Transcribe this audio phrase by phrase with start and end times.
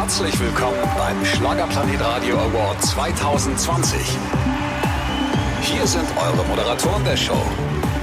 [0.00, 3.98] Herzlich willkommen beim Schlagerplanet Radio Award 2020.
[5.62, 7.42] Hier sind eure Moderatoren der Show,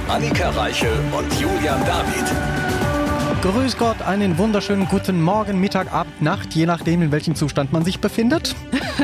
[0.06, 3.40] Annika Reichel und Julian David.
[3.40, 7.82] Grüß Gott, einen wunderschönen guten Morgen, Mittag, Abend, Nacht, je nachdem, in welchem Zustand man
[7.82, 8.54] sich befindet.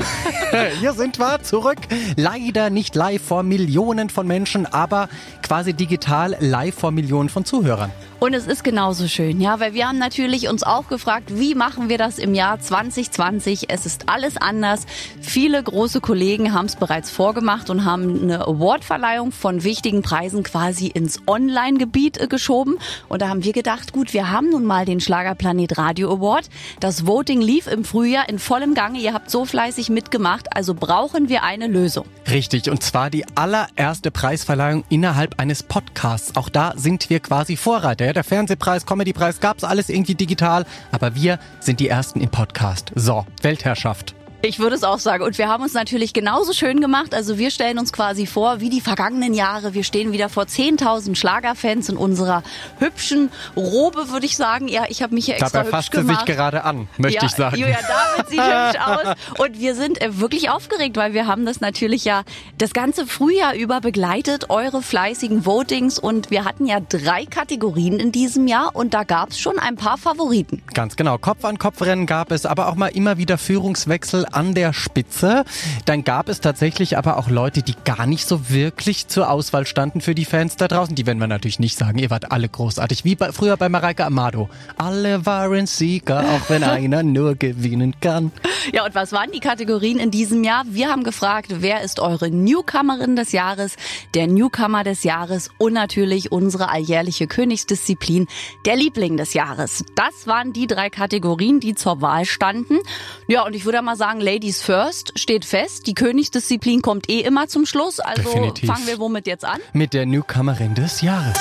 [0.79, 1.79] Hier sind wir zurück.
[2.17, 5.09] Leider nicht live vor Millionen von Menschen, aber
[5.43, 7.91] quasi digital live vor Millionen von Zuhörern.
[8.23, 11.89] Und es ist genauso schön, ja, weil wir haben natürlich uns auch gefragt, wie machen
[11.89, 13.65] wir das im Jahr 2020?
[13.69, 14.87] Es ist alles anders.
[15.21, 20.87] Viele große Kollegen haben es bereits vorgemacht und haben eine Awardverleihung von wichtigen Preisen quasi
[20.87, 22.79] ins Online-Gebiet äh, geschoben.
[23.09, 26.49] Und da haben wir gedacht, gut, wir haben nun mal den Schlagerplanet Radio Award.
[26.79, 29.01] Das Voting lief im Frühjahr in vollem Gange.
[29.01, 32.07] Ihr habt so fleißig mitgemacht, also brauchen wir eine Lösung.
[32.31, 36.37] Richtig, und zwar die allererste Preisverleihung innerhalb eines Podcasts.
[36.37, 38.12] Auch da sind wir quasi Vorreiter.
[38.13, 42.93] Der Fernsehpreis, Comedypreis, gab's alles irgendwie digital, aber wir sind die Ersten im Podcast.
[42.95, 44.15] So, Weltherrschaft.
[44.45, 45.23] Ich würde es auch sagen.
[45.23, 47.15] Und wir haben uns natürlich genauso schön gemacht.
[47.15, 49.73] Also wir stellen uns quasi vor, wie die vergangenen Jahre.
[49.73, 52.43] Wir stehen wieder vor 10.000 Schlagerfans in unserer
[52.81, 54.67] hübschen Robe, würde ich sagen.
[54.67, 56.27] Ja, ich habe mich hier extra Dabei hübsch fasst sie gemacht.
[56.27, 57.57] sich gerade an, möchte ja, ich sagen.
[57.57, 59.39] Julia David sieht hübsch aus.
[59.39, 62.25] Und wir sind äh, wirklich aufgeregt, weil wir haben das natürlich ja
[62.59, 66.01] das ganze Frühjahr über begleitet, eure fleißigen Votings.
[66.01, 69.77] Und wir hatten ja drei Kategorien in diesem Jahr und da gab es schon ein
[69.77, 70.63] paar Favoriten.
[70.75, 71.17] Ganz genau.
[71.17, 75.45] Kopf-an-Kopf-Rennen gab es, aber auch mal immer wieder Führungswechsel an der Spitze.
[75.85, 80.01] Dann gab es tatsächlich aber auch Leute, die gar nicht so wirklich zur Auswahl standen
[80.01, 80.95] für die Fans da draußen.
[80.95, 81.99] Die werden wir natürlich nicht sagen.
[81.99, 83.05] Ihr wart alle großartig.
[83.05, 84.49] Wie bei, früher bei Mareike Amado.
[84.77, 88.33] Alle waren Sieger, auch wenn einer nur gewinnen kann.
[88.73, 90.65] Ja, und was waren die Kategorien in diesem Jahr?
[90.69, 93.77] Wir haben gefragt, wer ist eure Newcomerin des Jahres,
[94.15, 98.29] der Newcomer des Jahres und natürlich unsere alljährliche Königsdisziplin,
[98.65, 99.85] der Liebling des Jahres.
[99.95, 102.79] Das waren die drei Kategorien, die zur Wahl standen.
[103.27, 105.87] Ja, und ich würde mal sagen, Ladies first steht fest.
[105.89, 107.99] Die Königsdisziplin kommt eh immer zum Schluss.
[107.99, 108.71] Also Definitiv.
[108.71, 109.59] fangen wir womit jetzt an?
[109.73, 111.37] Mit der Newcomerin des Jahres.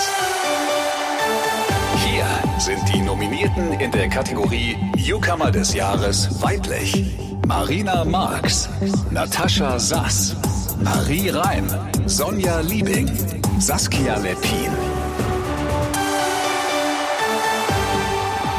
[2.04, 2.26] Hier
[2.58, 7.06] sind die Nominierten in der Kategorie Newcomer des Jahres weiblich.
[7.48, 8.68] Marina Marx,
[9.12, 10.36] Natascha Sass,
[10.84, 11.68] Marie Reim,
[12.08, 13.10] Sonja Liebing,
[13.60, 15.01] Saskia Lepin.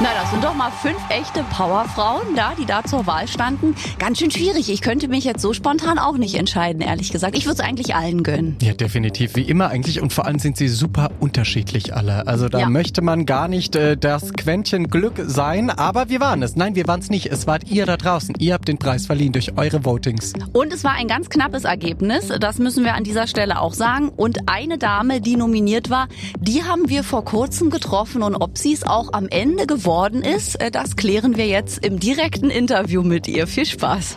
[0.03, 3.77] Na, das sind doch mal fünf echte Powerfrauen da, die da zur Wahl standen.
[4.01, 4.69] Ganz schön schwierig.
[4.69, 7.37] Ich könnte mich jetzt so spontan auch nicht entscheiden, ehrlich gesagt.
[7.39, 8.57] Ich würde es eigentlich allen gönnen.
[8.61, 9.37] Ja, definitiv.
[9.37, 10.01] Wie immer eigentlich.
[10.03, 12.27] Und vor allem sind sie super unterschiedlich alle.
[12.27, 12.69] Also da Ja.
[12.69, 15.71] möchte man gar nicht äh, das Quäntchen Glück sein.
[15.71, 16.57] Aber wir waren es.
[16.57, 17.27] Nein, wir waren es nicht.
[17.27, 18.35] Es wart ihr da draußen.
[18.41, 20.33] Ihr habt den Preis verliehen durch eure Votings.
[20.53, 22.27] Und es war ein ganz knappes Ergebnis.
[22.41, 24.09] Das müssen wir an dieser Stelle auch sagen.
[24.09, 26.09] Und eine Dame, die nominiert war,
[26.41, 28.25] die haben wir vor kurzem getroffen.
[28.25, 32.01] Und ob sie es auch am Ende geworden ist, äh, das klären wir jetzt im
[32.01, 33.47] direkten Interview mit ihr.
[33.47, 34.17] Viel Spaß.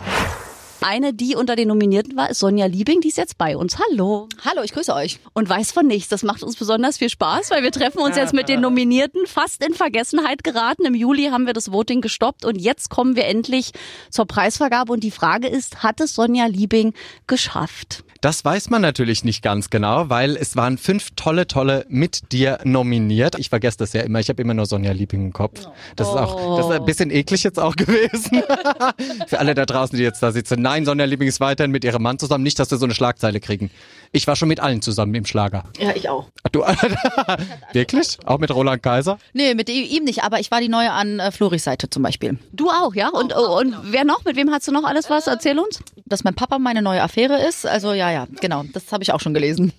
[0.80, 3.76] Eine, die unter den Nominierten war, ist Sonja Liebing, die ist jetzt bei uns.
[3.78, 4.26] Hallo.
[4.42, 5.18] Hallo, ich grüße euch.
[5.34, 6.08] Und weiß von nichts.
[6.08, 9.62] Das macht uns besonders viel Spaß, weil wir treffen uns jetzt mit den Nominierten fast
[9.62, 10.86] in Vergessenheit geraten.
[10.86, 13.72] Im Juli haben wir das Voting gestoppt und jetzt kommen wir endlich
[14.08, 14.90] zur Preisvergabe.
[14.90, 16.94] Und die Frage ist, hat es Sonja Liebing
[17.26, 18.02] geschafft?
[18.26, 22.58] Das weiß man natürlich nicht ganz genau, weil es waren fünf tolle, tolle mit dir
[22.64, 23.38] nominiert.
[23.38, 24.18] Ich vergesse das ja immer.
[24.18, 25.68] Ich habe immer nur Sonja Liebing im Kopf.
[25.94, 28.42] Das ist auch das ist ein bisschen eklig jetzt auch gewesen.
[29.28, 30.60] Für alle da draußen, die jetzt da sitzen.
[30.60, 32.42] Nein, Sonja Liebing ist weiterhin mit ihrem Mann zusammen.
[32.42, 33.70] Nicht, dass wir so eine Schlagzeile kriegen.
[34.10, 35.62] Ich war schon mit allen zusammen im Schlager.
[35.78, 36.26] Ja, ich auch.
[36.42, 36.62] Ach, Du,
[37.74, 38.18] wirklich?
[38.24, 39.18] Auch mit Roland Kaiser?
[39.34, 42.38] Nee, mit ihm nicht, aber ich war die neue an äh, Floris Seite zum Beispiel.
[42.52, 43.08] Du auch, ja?
[43.08, 44.24] Und, und wer noch?
[44.24, 45.28] Mit wem hast du noch alles was?
[45.28, 45.80] Erzähl uns.
[46.06, 49.20] Dass mein Papa meine neue Affäre ist, also ja, ja, genau, das habe ich auch
[49.20, 49.72] schon gelesen.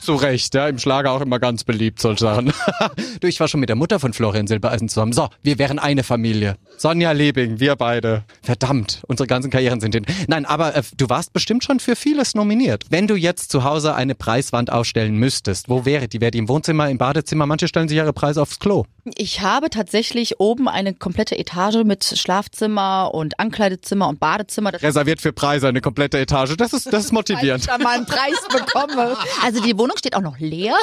[0.00, 0.68] Zu Recht, ja.
[0.68, 2.52] Im Schlager auch immer ganz beliebt, solche Sachen.
[3.20, 5.12] du, ich war schon mit der Mutter von Florian Silbereisen zusammen.
[5.12, 6.56] So, wir wären eine Familie.
[6.78, 8.24] Sonja Liebing, wir beide.
[8.42, 10.06] Verdammt, unsere ganzen Karrieren sind hin.
[10.28, 12.86] Nein, aber äh, du warst bestimmt schon für vieles nominiert.
[12.90, 16.20] Wenn du jetzt zu Hause eine Preiswand aufstellen müsstest, wo wäre die?
[16.20, 17.46] Wäre die im Wohnzimmer, im Badezimmer?
[17.46, 18.84] Manche stellen sich ihre Preise aufs Klo.
[19.16, 24.70] Ich habe tatsächlich oben eine komplette Etage mit Schlafzimmer und Ankleidezimmer und Badezimmer.
[24.70, 26.56] Das Reserviert für Preise, eine komplette Etage.
[26.56, 27.68] Das ist, das ist motivierend.
[27.78, 29.16] Mal einen Preis bekomme.
[29.42, 30.74] Also die Wohnung steht auch noch leer.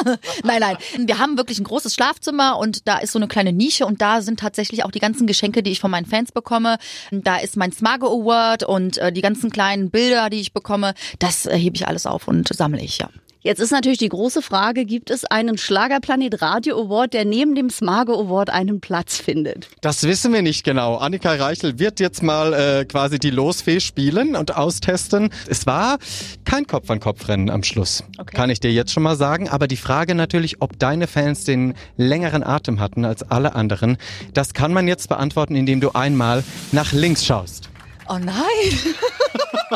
[0.44, 0.78] Nein, nein.
[0.98, 4.22] Wir haben wirklich ein großes Schlafzimmer und da ist so eine kleine Nische und da
[4.22, 6.78] sind tatsächlich auch die ganzen Geschenke, die ich von meinen Fans bekomme.
[7.12, 10.94] Da ist mein Smago Award und äh, die ganzen kleinen Bilder, die ich bekomme.
[11.20, 13.10] Das äh, hebe ich alles auf und sammle ich, ja.
[13.42, 17.70] Jetzt ist natürlich die große Frage, gibt es einen Schlagerplanet Radio Award, der neben dem
[17.70, 19.70] Smargo Award einen Platz findet?
[19.80, 20.98] Das wissen wir nicht genau.
[20.98, 25.30] Annika Reichel wird jetzt mal äh, quasi die Losfee spielen und austesten.
[25.48, 26.00] Es war
[26.44, 28.36] kein Kopf-an-Kopf-Rennen am Schluss, okay.
[28.36, 29.48] kann ich dir jetzt schon mal sagen.
[29.48, 33.96] Aber die Frage natürlich, ob deine Fans den längeren Atem hatten als alle anderen,
[34.34, 36.44] das kann man jetzt beantworten, indem du einmal
[36.74, 37.70] nach links schaust.
[38.12, 38.34] Oh nein!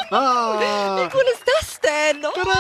[0.10, 2.26] Wie cool ist das denn?
[2.26, 2.32] Oh.
[2.34, 2.58] Tada,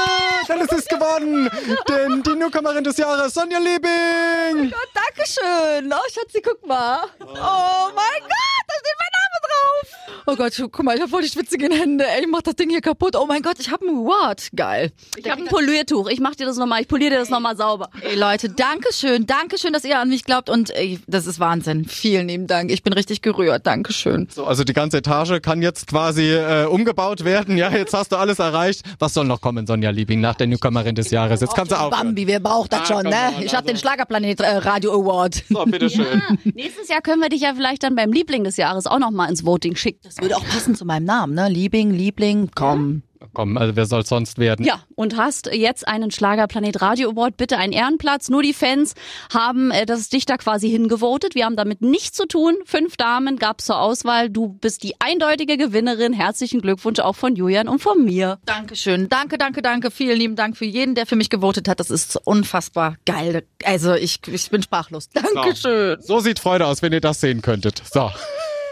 [0.47, 1.49] dann ist es gewonnen!
[1.89, 4.67] denn die Newcomerin des Jahres, Sonja Liebing!
[4.67, 5.91] Oh Gott, Dankeschön!
[5.91, 7.05] Oh, Schatzi, guck mal!
[7.21, 9.22] Oh mein Gott, da steht mein Name
[9.53, 10.03] drauf!
[10.25, 12.05] Oh Gott, guck mal, ich habe voll die schwitzigen Hände.
[12.07, 13.15] Ey, ich mach das Ding hier kaputt.
[13.17, 14.49] Oh mein Gott, ich habe ein Award.
[14.55, 14.91] Geil.
[15.17, 16.07] Ich habe ein Poliertuch.
[16.09, 16.81] Ich mach dir das nochmal.
[16.81, 17.89] Ich poliere dir das nochmal sauber.
[18.01, 19.25] Ey Leute, Dankeschön.
[19.25, 20.49] Dankeschön, dass ihr an mich glaubt.
[20.49, 21.85] Und ey, das ist Wahnsinn.
[21.85, 22.71] Vielen lieben Dank.
[22.71, 23.67] Ich bin richtig gerührt.
[23.67, 24.29] Dankeschön.
[24.33, 27.57] So, also die ganze Etage kann jetzt quasi äh, umgebaut werden.
[27.57, 28.83] Ja, jetzt hast du alles erreicht.
[28.99, 31.41] Was soll noch kommen, Sonja Liebing, nach der Newcomerin des Jahres?
[31.41, 31.91] Jetzt kannst du auch.
[31.91, 33.33] Bambi, wer braucht das ah, schon, ne?
[33.37, 35.43] On, ich habe den Schlagerplanet äh, Radio Award.
[35.49, 36.23] So, bitteschön.
[36.29, 39.29] Ja, nächstes Jahr können wir dich ja vielleicht dann beim Liebling des Jahres auch nochmal
[39.29, 39.99] ins Voting schicken.
[40.03, 41.49] Das würde auch passen zu meinem Namen, ne?
[41.49, 43.03] Liebling, Liebling, komm.
[43.31, 44.65] Komm, also wer soll sonst werden?
[44.65, 48.29] Ja, und hast jetzt einen Schlagerplanet Radio Award, bitte einen Ehrenplatz.
[48.29, 48.95] Nur die Fans
[49.33, 51.35] haben äh, das Dichter quasi hingevotet.
[51.35, 52.55] Wir haben damit nichts zu tun.
[52.65, 54.29] Fünf Damen gab es zur Auswahl.
[54.29, 56.13] Du bist die eindeutige Gewinnerin.
[56.13, 58.39] Herzlichen Glückwunsch auch von Julian und von mir.
[58.45, 59.07] Dankeschön.
[59.09, 59.89] Danke, danke, danke.
[59.89, 61.79] Vielen lieben Dank für jeden, der für mich gewotet hat.
[61.79, 63.43] Das ist unfassbar geil.
[63.63, 65.09] Also ich, ich bin sprachlos.
[65.09, 65.97] Dankeschön.
[66.01, 67.81] So, so sieht Freude aus, wenn ihr das sehen könntet.
[67.91, 68.11] So.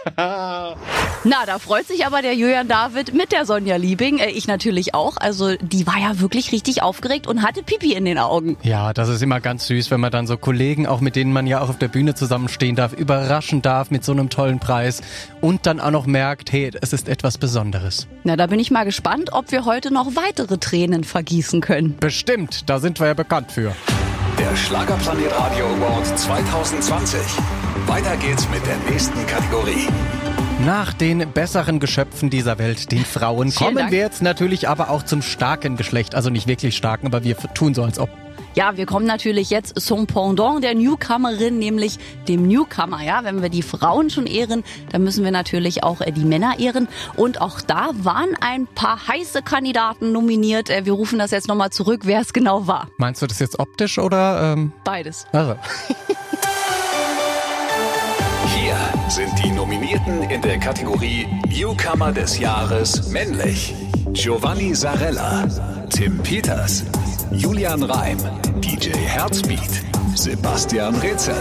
[0.18, 4.18] Na, da freut sich aber der Julian David mit der Sonja Liebing.
[4.18, 5.18] Äh, ich natürlich auch.
[5.18, 8.58] Also die war ja wirklich richtig aufgeregt und hatte Pipi in den Augen.
[8.64, 11.48] Ja, das ist immer ganz süß, wenn man dann so Kollegen, auch mit denen man
[11.48, 15.02] ja auch auf der Bühne zusammenstehen darf, überraschen darf mit so einem tollen Preis
[15.42, 18.08] und dann auch noch merkt, hey, es ist etwas Besonderes.
[18.24, 21.96] Na, da bin ich mal gespannt, ob wir heute noch weitere Tränen vergießen können.
[22.00, 23.76] Bestimmt, da sind wir ja bekannt für.
[24.40, 27.20] Der Schlagerplanet Radio Award 2020.
[27.88, 29.88] Weiter geht's mit der nächsten Kategorie.
[30.66, 33.92] Nach den besseren Geschöpfen dieser Welt, den Frauen, Vielen kommen Dank.
[33.92, 36.14] wir jetzt natürlich aber auch zum starken Geschlecht.
[36.16, 38.10] Also nicht wirklich starken, aber wir tun so, als ob.
[38.54, 41.98] Ja, wir kommen natürlich jetzt zum Pendant der Newcomerin, nämlich
[42.28, 43.02] dem Newcomer.
[43.02, 46.60] Ja, wenn wir die Frauen schon ehren, dann müssen wir natürlich auch äh, die Männer
[46.60, 46.88] ehren.
[47.16, 50.70] Und auch da waren ein paar heiße Kandidaten nominiert.
[50.70, 52.90] Äh, wir rufen das jetzt nochmal zurück, wer es genau war.
[52.98, 54.54] Meinst du das jetzt optisch oder?
[54.54, 55.26] Ähm Beides.
[55.32, 55.56] Also.
[59.12, 63.76] Sind die Nominierten in der Kategorie Newcomer des Jahres männlich.
[64.14, 65.46] Giovanni Sarella,
[65.90, 66.86] Tim Peters,
[67.30, 68.18] Julian Reim,
[68.62, 69.84] DJ Herzbeat,
[70.16, 71.36] Sebastian Rätsel.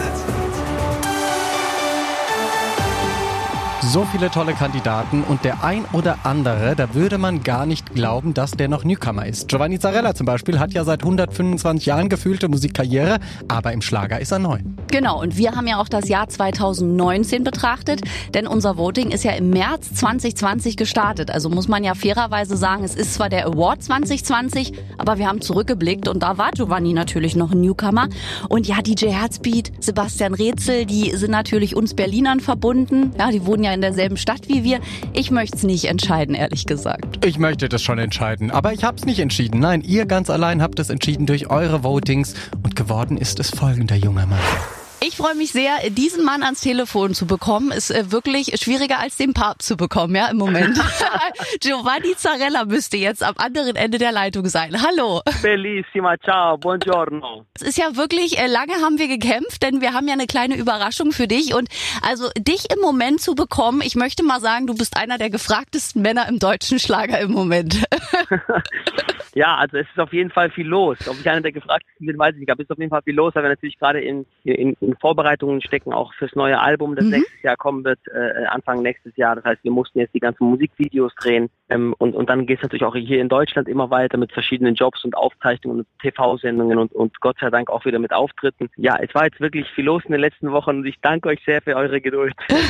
[3.92, 8.34] So viele tolle Kandidaten und der ein oder andere, da würde man gar nicht glauben,
[8.34, 9.48] dass der noch Newcomer ist.
[9.48, 14.30] Giovanni Zarella zum Beispiel hat ja seit 125 Jahren gefühlte Musikkarriere, aber im Schlager ist
[14.30, 14.60] er neu.
[14.92, 18.02] Genau, und wir haben ja auch das Jahr 2019 betrachtet,
[18.32, 21.32] denn unser Voting ist ja im März 2020 gestartet.
[21.32, 25.40] Also muss man ja fairerweise sagen, es ist zwar der Award 2020, aber wir haben
[25.40, 28.08] zurückgeblickt und da war Giovanni natürlich noch ein Newcomer.
[28.48, 33.12] Und ja, DJ Herzbeat, Sebastian Rätsel, die sind natürlich uns Berlinern verbunden.
[33.18, 34.80] Ja, die wohnen ja in in derselben Stadt wie wir.
[35.14, 37.24] Ich möchte es nicht entscheiden, ehrlich gesagt.
[37.24, 39.58] Ich möchte das schon entscheiden, aber ich habe es nicht entschieden.
[39.60, 43.96] Nein, ihr ganz allein habt es entschieden durch eure Votings und geworden ist es folgender
[43.96, 44.38] junger Mann.
[45.02, 47.70] Ich freue mich sehr, diesen Mann ans Telefon zu bekommen.
[47.70, 50.78] Ist äh, wirklich schwieriger als den Papst zu bekommen, ja, im Moment.
[51.60, 54.76] Giovanni Zarella müsste jetzt am anderen Ende der Leitung sein.
[54.82, 55.22] Hallo.
[55.40, 57.46] Bellissima, ciao, buongiorno.
[57.54, 60.56] Es ist ja wirklich, äh, lange haben wir gekämpft, denn wir haben ja eine kleine
[60.56, 61.54] Überraschung für dich.
[61.54, 61.70] Und
[62.02, 66.02] also dich im Moment zu bekommen, ich möchte mal sagen, du bist einer der gefragtesten
[66.02, 67.78] Männer im deutschen Schlager im Moment.
[69.34, 70.98] ja, also es ist auf jeden Fall viel los.
[71.08, 72.50] Ob ich einer der gefragtesten bin, weiß ich nicht.
[72.50, 74.96] Aber es ist auf jeden Fall viel los, weil wir natürlich gerade in, in, in
[74.96, 77.12] Vorbereitungen stecken, auch fürs neue Album, das mhm.
[77.12, 79.36] nächstes Jahr kommen wird, äh, Anfang nächstes Jahr.
[79.36, 81.50] Das heißt, wir mussten jetzt die ganzen Musikvideos drehen.
[81.68, 84.74] Ähm, und, und dann geht es natürlich auch hier in Deutschland immer weiter mit verschiedenen
[84.74, 88.68] Jobs und Aufzeichnungen und TV-Sendungen und, und Gott sei Dank auch wieder mit Auftritten.
[88.76, 91.40] Ja, es war jetzt wirklich viel los in den letzten Wochen und ich danke euch
[91.44, 92.34] sehr für eure Geduld.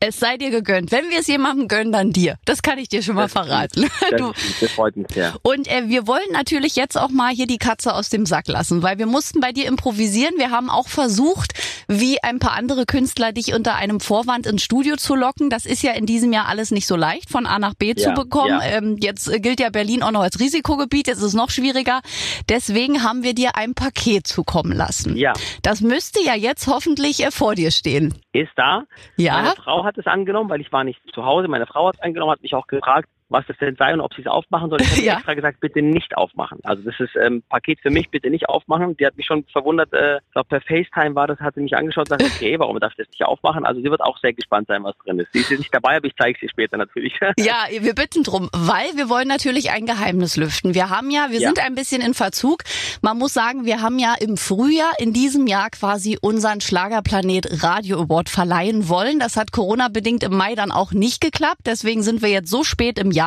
[0.00, 0.92] Es sei dir gegönnt.
[0.92, 2.36] Wenn wir es jemandem gönnen, dann dir.
[2.44, 3.86] Das kann ich dir schon mal das verraten.
[4.10, 4.32] Das, du.
[4.60, 5.34] das freut mich sehr.
[5.42, 8.82] Und äh, wir wollen natürlich jetzt auch mal hier die Katze aus dem Sack lassen,
[8.82, 10.34] weil wir mussten bei dir improvisieren.
[10.36, 11.52] Wir haben auch versucht,
[11.88, 15.50] wie ein paar andere Künstler, dich unter einem Vorwand ins Studio zu locken.
[15.50, 17.96] Das ist ja in diesem Jahr alles nicht so leicht, von A nach B ja,
[17.96, 18.60] zu bekommen.
[18.60, 18.78] Ja.
[18.78, 22.00] Ähm, jetzt gilt ja Berlin auch noch als Risikogebiet, jetzt ist es noch schwieriger.
[22.48, 25.16] Deswegen haben wir dir ein Paket zukommen lassen.
[25.16, 25.32] Ja.
[25.62, 28.14] Das müsste ja jetzt hoffentlich äh, vor dir stehen.
[28.32, 28.84] Ist da.
[29.16, 29.34] Ja.
[29.34, 31.48] Meine Frau hat es angenommen, weil ich war nicht zu Hause.
[31.48, 34.14] Meine Frau hat es angenommen, hat mich auch gefragt, was das denn sei und ob
[34.14, 34.80] sie es aufmachen soll.
[34.80, 35.14] Ich habe ja.
[35.16, 36.58] extra gesagt, bitte nicht aufmachen.
[36.64, 38.96] Also das ist ähm, Paket für mich, bitte nicht aufmachen.
[38.96, 42.10] Die hat mich schon verwundert, äh, glaube per FaceTime war das, hat sie mich angeschaut
[42.10, 43.64] und gesagt, okay, warum darf ich das nicht aufmachen?
[43.66, 45.32] Also sie wird auch sehr gespannt sein, was drin ist.
[45.32, 47.14] Sie ist nicht dabei, aber ich zeige sie später natürlich.
[47.38, 50.74] Ja, wir bitten drum, weil wir wollen natürlich ein Geheimnis lüften.
[50.74, 51.48] Wir haben ja, wir Ja.
[51.48, 52.62] sind ein bisschen in Verzug.
[53.02, 58.00] Man muss sagen, wir haben ja im Frühjahr in diesem Jahr quasi unseren Schlagerplanet Radio
[58.00, 59.18] Award verleihen wollen.
[59.18, 61.60] Das hat Corona-bedingt im Mai dann auch nicht geklappt.
[61.66, 63.17] Deswegen sind wir jetzt so spät im Jahr.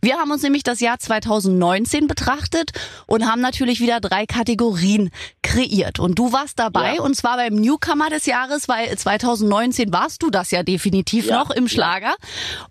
[0.00, 2.70] Wir haben uns nämlich das Jahr 2019 betrachtet
[3.06, 5.10] und haben natürlich wieder drei Kategorien
[5.42, 5.98] kreiert.
[5.98, 7.02] Und du warst dabei Ja.
[7.02, 11.50] und zwar beim Newcomer des Jahres, weil 2019 warst du das ja definitiv Ja, noch
[11.50, 11.68] im.
[11.68, 12.14] Schlager.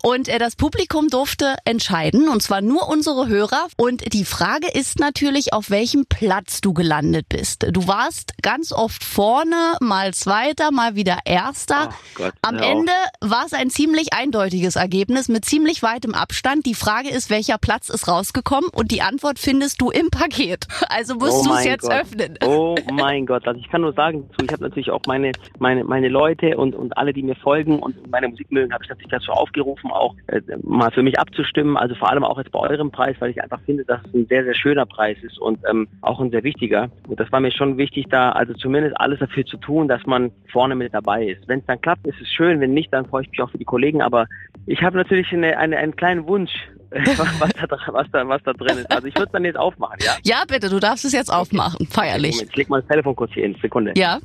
[0.02, 3.66] Und äh, das Publikum durfte entscheiden, und zwar nur unsere Hörer.
[3.76, 7.66] Und die Frage ist natürlich, auf welchem Platz du gelandet bist.
[7.70, 11.94] Du warst ganz oft vorne, mal Zweiter, mal wieder Erster.
[12.14, 12.56] Gott, Am.
[12.58, 16.49] Ende war es ein ziemlich eindeutiges Ergebnis mit ziemlich weitem Abstand.
[16.64, 18.68] Die Frage ist, welcher Platz ist rausgekommen?
[18.74, 20.66] Und die Antwort findest du im Paket.
[20.92, 21.92] Also musst Oh du es jetzt Gott.
[21.92, 22.36] öffnen.
[22.44, 26.08] Oh mein Gott, also ich kann nur sagen ich habe natürlich auch meine, meine, meine
[26.08, 29.30] Leute und, und alle, die mir folgen und meine Musik mögen, habe ich natürlich dazu
[29.32, 31.76] aufgerufen, auch äh, mal für mich abzustimmen.
[31.76, 34.26] Also vor allem auch jetzt bei eurem Preis, weil ich einfach finde, dass es ein
[34.26, 36.90] sehr, sehr schöner Preis ist und ähm, auch ein sehr wichtiger.
[37.08, 40.32] Und das war mir schon wichtig, da also zumindest alles dafür zu tun, dass man
[40.50, 41.46] vorne mit dabei ist.
[41.46, 42.60] Wenn es dann klappt, ist es schön.
[42.60, 44.02] Wenn nicht, dann freue ich mich auch für die Kollegen.
[44.02, 44.26] Aber
[44.66, 46.39] ich habe natürlich eine, eine, einen kleinen Wunsch,
[46.90, 48.90] was da, was da, was da drin ist.
[48.90, 50.16] Also ich würde es dann jetzt aufmachen, ja?
[50.24, 51.86] Ja, bitte, du darfst es jetzt aufmachen.
[51.86, 52.32] Feierlich.
[52.36, 53.92] Moment, ich leg mal das Telefon kurz hier in Sekunde.
[53.96, 54.18] Ja.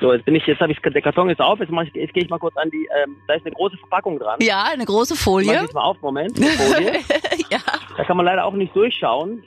[0.00, 2.14] So, jetzt bin ich, jetzt habe ich der Karton ist auf, jetzt, mach ich, jetzt
[2.14, 4.38] gehe ich mal kurz an die, ähm, da ist eine große Verpackung dran.
[4.40, 5.68] Ja, eine große Mach ich Folie.
[5.74, 6.92] mal auf, Moment, Folie.
[7.50, 7.58] ja,
[7.96, 9.42] Da kann man leider auch nicht durchschauen.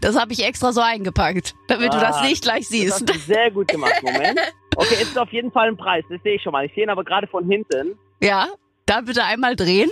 [0.00, 2.92] das habe ich extra so eingepackt, damit du das Ah, Licht gleich Das siehst.
[2.94, 4.40] hast du sehr gut gemacht, Moment.
[4.74, 6.64] Okay, jetzt ist auf jeden Fall ein Preis, das sehe ich schon mal.
[6.64, 7.98] Ich sehe ihn aber gerade von hinten.
[8.22, 8.48] Ja,
[8.86, 9.90] dann bitte einmal drehen.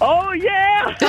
[0.00, 0.94] Oh yeah!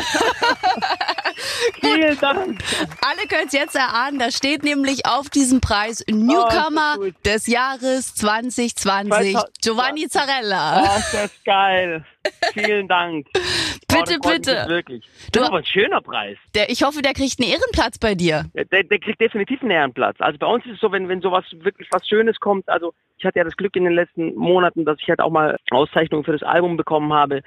[1.82, 2.64] Vielen Dank.
[3.02, 7.48] Alle können es jetzt erahnen, da steht nämlich auf diesem Preis Newcomer Oh, ist des
[7.48, 9.38] Jahres 2020, 2020.
[9.62, 10.84] Giovanni Zarella.
[10.84, 12.06] Oh, ist das geil.
[12.54, 13.28] Vielen Dank.
[14.06, 14.66] Bitte, bitte.
[14.68, 15.04] Wirklich.
[15.06, 15.10] Du-
[15.40, 16.38] Das ist aber ein schöner Preis.
[16.56, 18.46] Der, ich hoffe, der kriegt einen Ehrenplatz bei dir.
[18.54, 20.16] Der, der kriegt definitiv einen Ehrenplatz.
[20.20, 23.26] Also bei uns ist es so, wenn, wenn sowas wirklich was Schönes kommt, also ich
[23.26, 26.34] hatte ja das Glück in den letzten Monaten, dass ich halt auch mal Auszeichnungen für
[26.34, 27.42] das Album bekommen habe.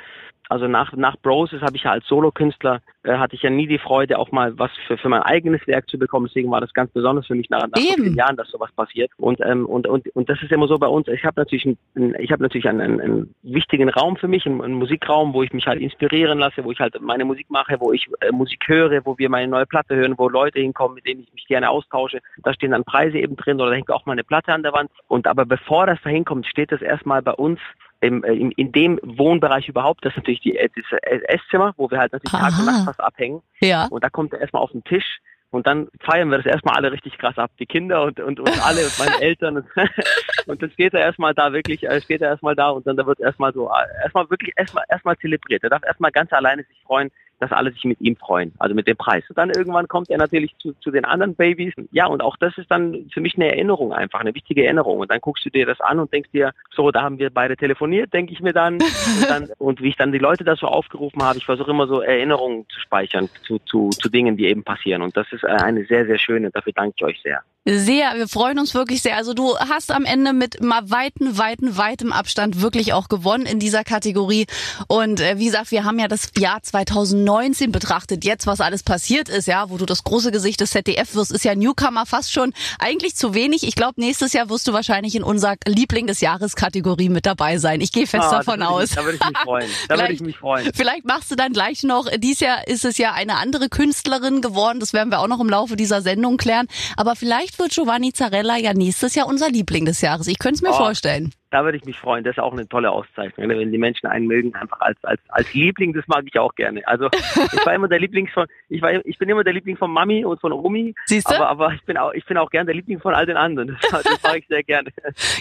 [0.48, 3.78] Also nach, nach Broses habe ich ja als Solokünstler, äh, hatte ich ja nie die
[3.78, 6.26] Freude, auch mal was für, für mein eigenes Werk zu bekommen.
[6.26, 9.10] Deswegen war das ganz besonders für mich nach, nach so vielen Jahren, dass sowas passiert.
[9.18, 11.06] Und, ähm, und, und, und das ist immer so bei uns.
[11.08, 14.62] Ich habe natürlich, einen, ich habe natürlich einen, einen, einen wichtigen Raum für mich, einen,
[14.62, 17.92] einen Musikraum, wo ich mich halt inspirieren lasse, wo ich halt meine Musik mache, wo
[17.92, 21.20] ich äh, Musik höre, wo wir meine neue Platte hören, wo Leute hinkommen, mit denen
[21.20, 22.20] ich mich gerne austausche.
[22.42, 24.72] Da stehen dann Preise eben drin oder da hängt auch mal eine Platte an der
[24.72, 24.90] Wand.
[25.08, 27.60] Und aber bevor das da hinkommt, steht das erstmal bei uns
[28.00, 31.74] im, äh, in, in dem Wohnbereich überhaupt, das ist natürlich die, äh, das äh, Esszimmer,
[31.76, 32.72] wo wir halt natürlich Tag und Aha.
[32.72, 33.42] Nacht fast abhängen.
[33.60, 33.86] Ja.
[33.86, 36.92] Und da kommt er erstmal auf den Tisch und dann feiern wir das erstmal alle
[36.92, 37.50] richtig krass ab.
[37.58, 39.56] Die Kinder und, und, und alle und meine Eltern.
[39.56, 39.66] Und,
[40.46, 43.06] und dann steht er erstmal da wirklich, äh, steht er erstmal da und dann da
[43.06, 43.70] wird erstmal so,
[44.02, 45.64] erstmal wirklich erstmal erstmal zelebriert.
[45.64, 48.86] Er darf erstmal ganz alleine sich freuen, dass alle sich mit ihm freuen, also mit
[48.86, 49.24] dem Preis.
[49.28, 51.74] Und dann irgendwann kommt er natürlich zu, zu den anderen Babys.
[51.92, 54.98] Ja, und auch das ist dann für mich eine Erinnerung einfach, eine wichtige Erinnerung.
[54.98, 57.56] Und dann guckst du dir das an und denkst dir, so, da haben wir beide
[57.56, 58.74] telefoniert, denke ich mir dann.
[58.74, 61.86] Und, dann, und wie ich dann die Leute da so aufgerufen habe, ich versuche immer
[61.86, 65.02] so Erinnerungen zu speichern zu, zu, zu Dingen, die eben passieren.
[65.02, 67.42] Und das ist äh, eine sehr, sehr schöne, dafür danke ich euch sehr.
[67.70, 69.16] Sehr, wir freuen uns wirklich sehr.
[69.16, 73.58] Also du hast am Ende mit mal weiten, weiten, weitem Abstand wirklich auch gewonnen in
[73.60, 74.46] dieser Kategorie.
[74.86, 78.24] Und äh, wie gesagt, wir haben ja das Jahr 2019 betrachtet.
[78.24, 81.44] Jetzt, was alles passiert ist, ja, wo du das große Gesicht des ZDF wirst, ist
[81.44, 83.64] ja Newcomer fast schon eigentlich zu wenig.
[83.66, 87.58] Ich glaube, nächstes Jahr wirst du wahrscheinlich in unserer Liebling des Jahres Kategorie mit dabei
[87.58, 87.82] sein.
[87.82, 88.84] Ich gehe fest Ah, davon da aus.
[88.84, 89.68] Ich, da würde ich mich freuen.
[89.88, 90.70] Da würde ich Vielleicht- mich freuen.
[90.74, 94.80] Vielleicht machst du dann gleich noch, dies Jahr ist es ja eine andere Künstlerin geworden,
[94.80, 96.66] das werden wir auch noch im Laufe dieser Sendung klären.
[96.96, 100.26] Aber vielleicht wird Giovanni Zarella ja nächstes Jahr unser Liebling des Jahres.
[100.26, 100.76] Ich könnte es mir Oh.
[100.78, 101.32] vorstellen.
[101.50, 102.24] Da würde ich mich freuen.
[102.24, 103.46] Das ist auch eine tolle Auszeichnung.
[103.46, 103.58] ne?
[103.58, 106.86] Wenn die Menschen einen mögen, einfach als, als, als Liebling, das mag ich auch gerne.
[106.86, 109.90] Also ich war immer der Lieblings von, ich war, ich bin immer der Liebling von
[109.90, 110.94] Mami und von Omi.
[111.06, 111.34] Siehst du?
[111.34, 113.78] Aber, aber ich bin auch, ich bin auch gern der Liebling von all den anderen.
[113.90, 114.90] Das, das mache ich sehr gerne.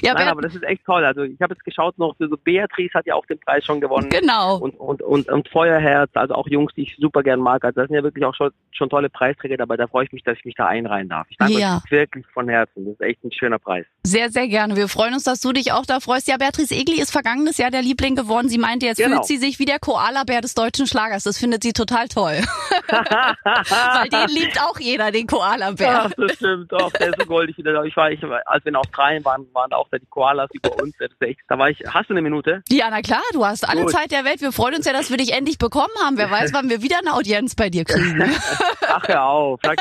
[0.01, 1.03] Ja, Nein, aber das ist echt toll.
[1.03, 4.09] Also ich habe jetzt geschaut noch, so Beatrice hat ja auch den Preis schon gewonnen.
[4.09, 4.57] Genau.
[4.57, 7.63] Und, und, und, und Feuerherz, also auch Jungs, die ich super gern mag.
[7.65, 9.75] Also das sind ja wirklich auch schon, schon tolle Preisträger dabei.
[9.77, 11.27] Da freue ich mich, dass ich mich da einreihen darf.
[11.29, 11.81] Ich danke Ja.
[11.83, 12.85] euch wirklich von Herzen.
[12.85, 13.85] Das ist echt ein schöner Preis.
[14.03, 14.75] Sehr, sehr gerne.
[14.77, 16.27] Wir freuen uns, dass du dich auch da freust.
[16.27, 18.49] Ja, Beatrice Egli ist vergangenes Jahr der Liebling geworden.
[18.49, 19.17] Sie meinte, jetzt Genau.
[19.17, 21.23] fühlt sie sich wie der Koala-Bär des deutschen Schlagers.
[21.23, 22.41] Das findet sie total toll.
[22.89, 26.09] Weil den liebt auch jeder, den Koala-Bär.
[26.17, 27.55] Das stimmt doch, der ist so goldig.
[27.57, 30.73] Ich war, ich, als wir in Australien waren, waren da auch da die Koalas über
[30.81, 30.95] uns.
[31.19, 32.63] Echt, da war ich, hast du eine Minute?
[32.69, 33.91] Ja, na klar, du hast alle Gut.
[33.91, 34.41] Zeit der Welt.
[34.41, 36.17] Wir freuen uns ja, dass wir dich endlich bekommen haben.
[36.17, 38.23] Wer weiß, wann wir wieder eine Audienz bei dir kriegen.
[38.87, 39.59] Ach, hör auf.
[39.63, 39.77] Sag.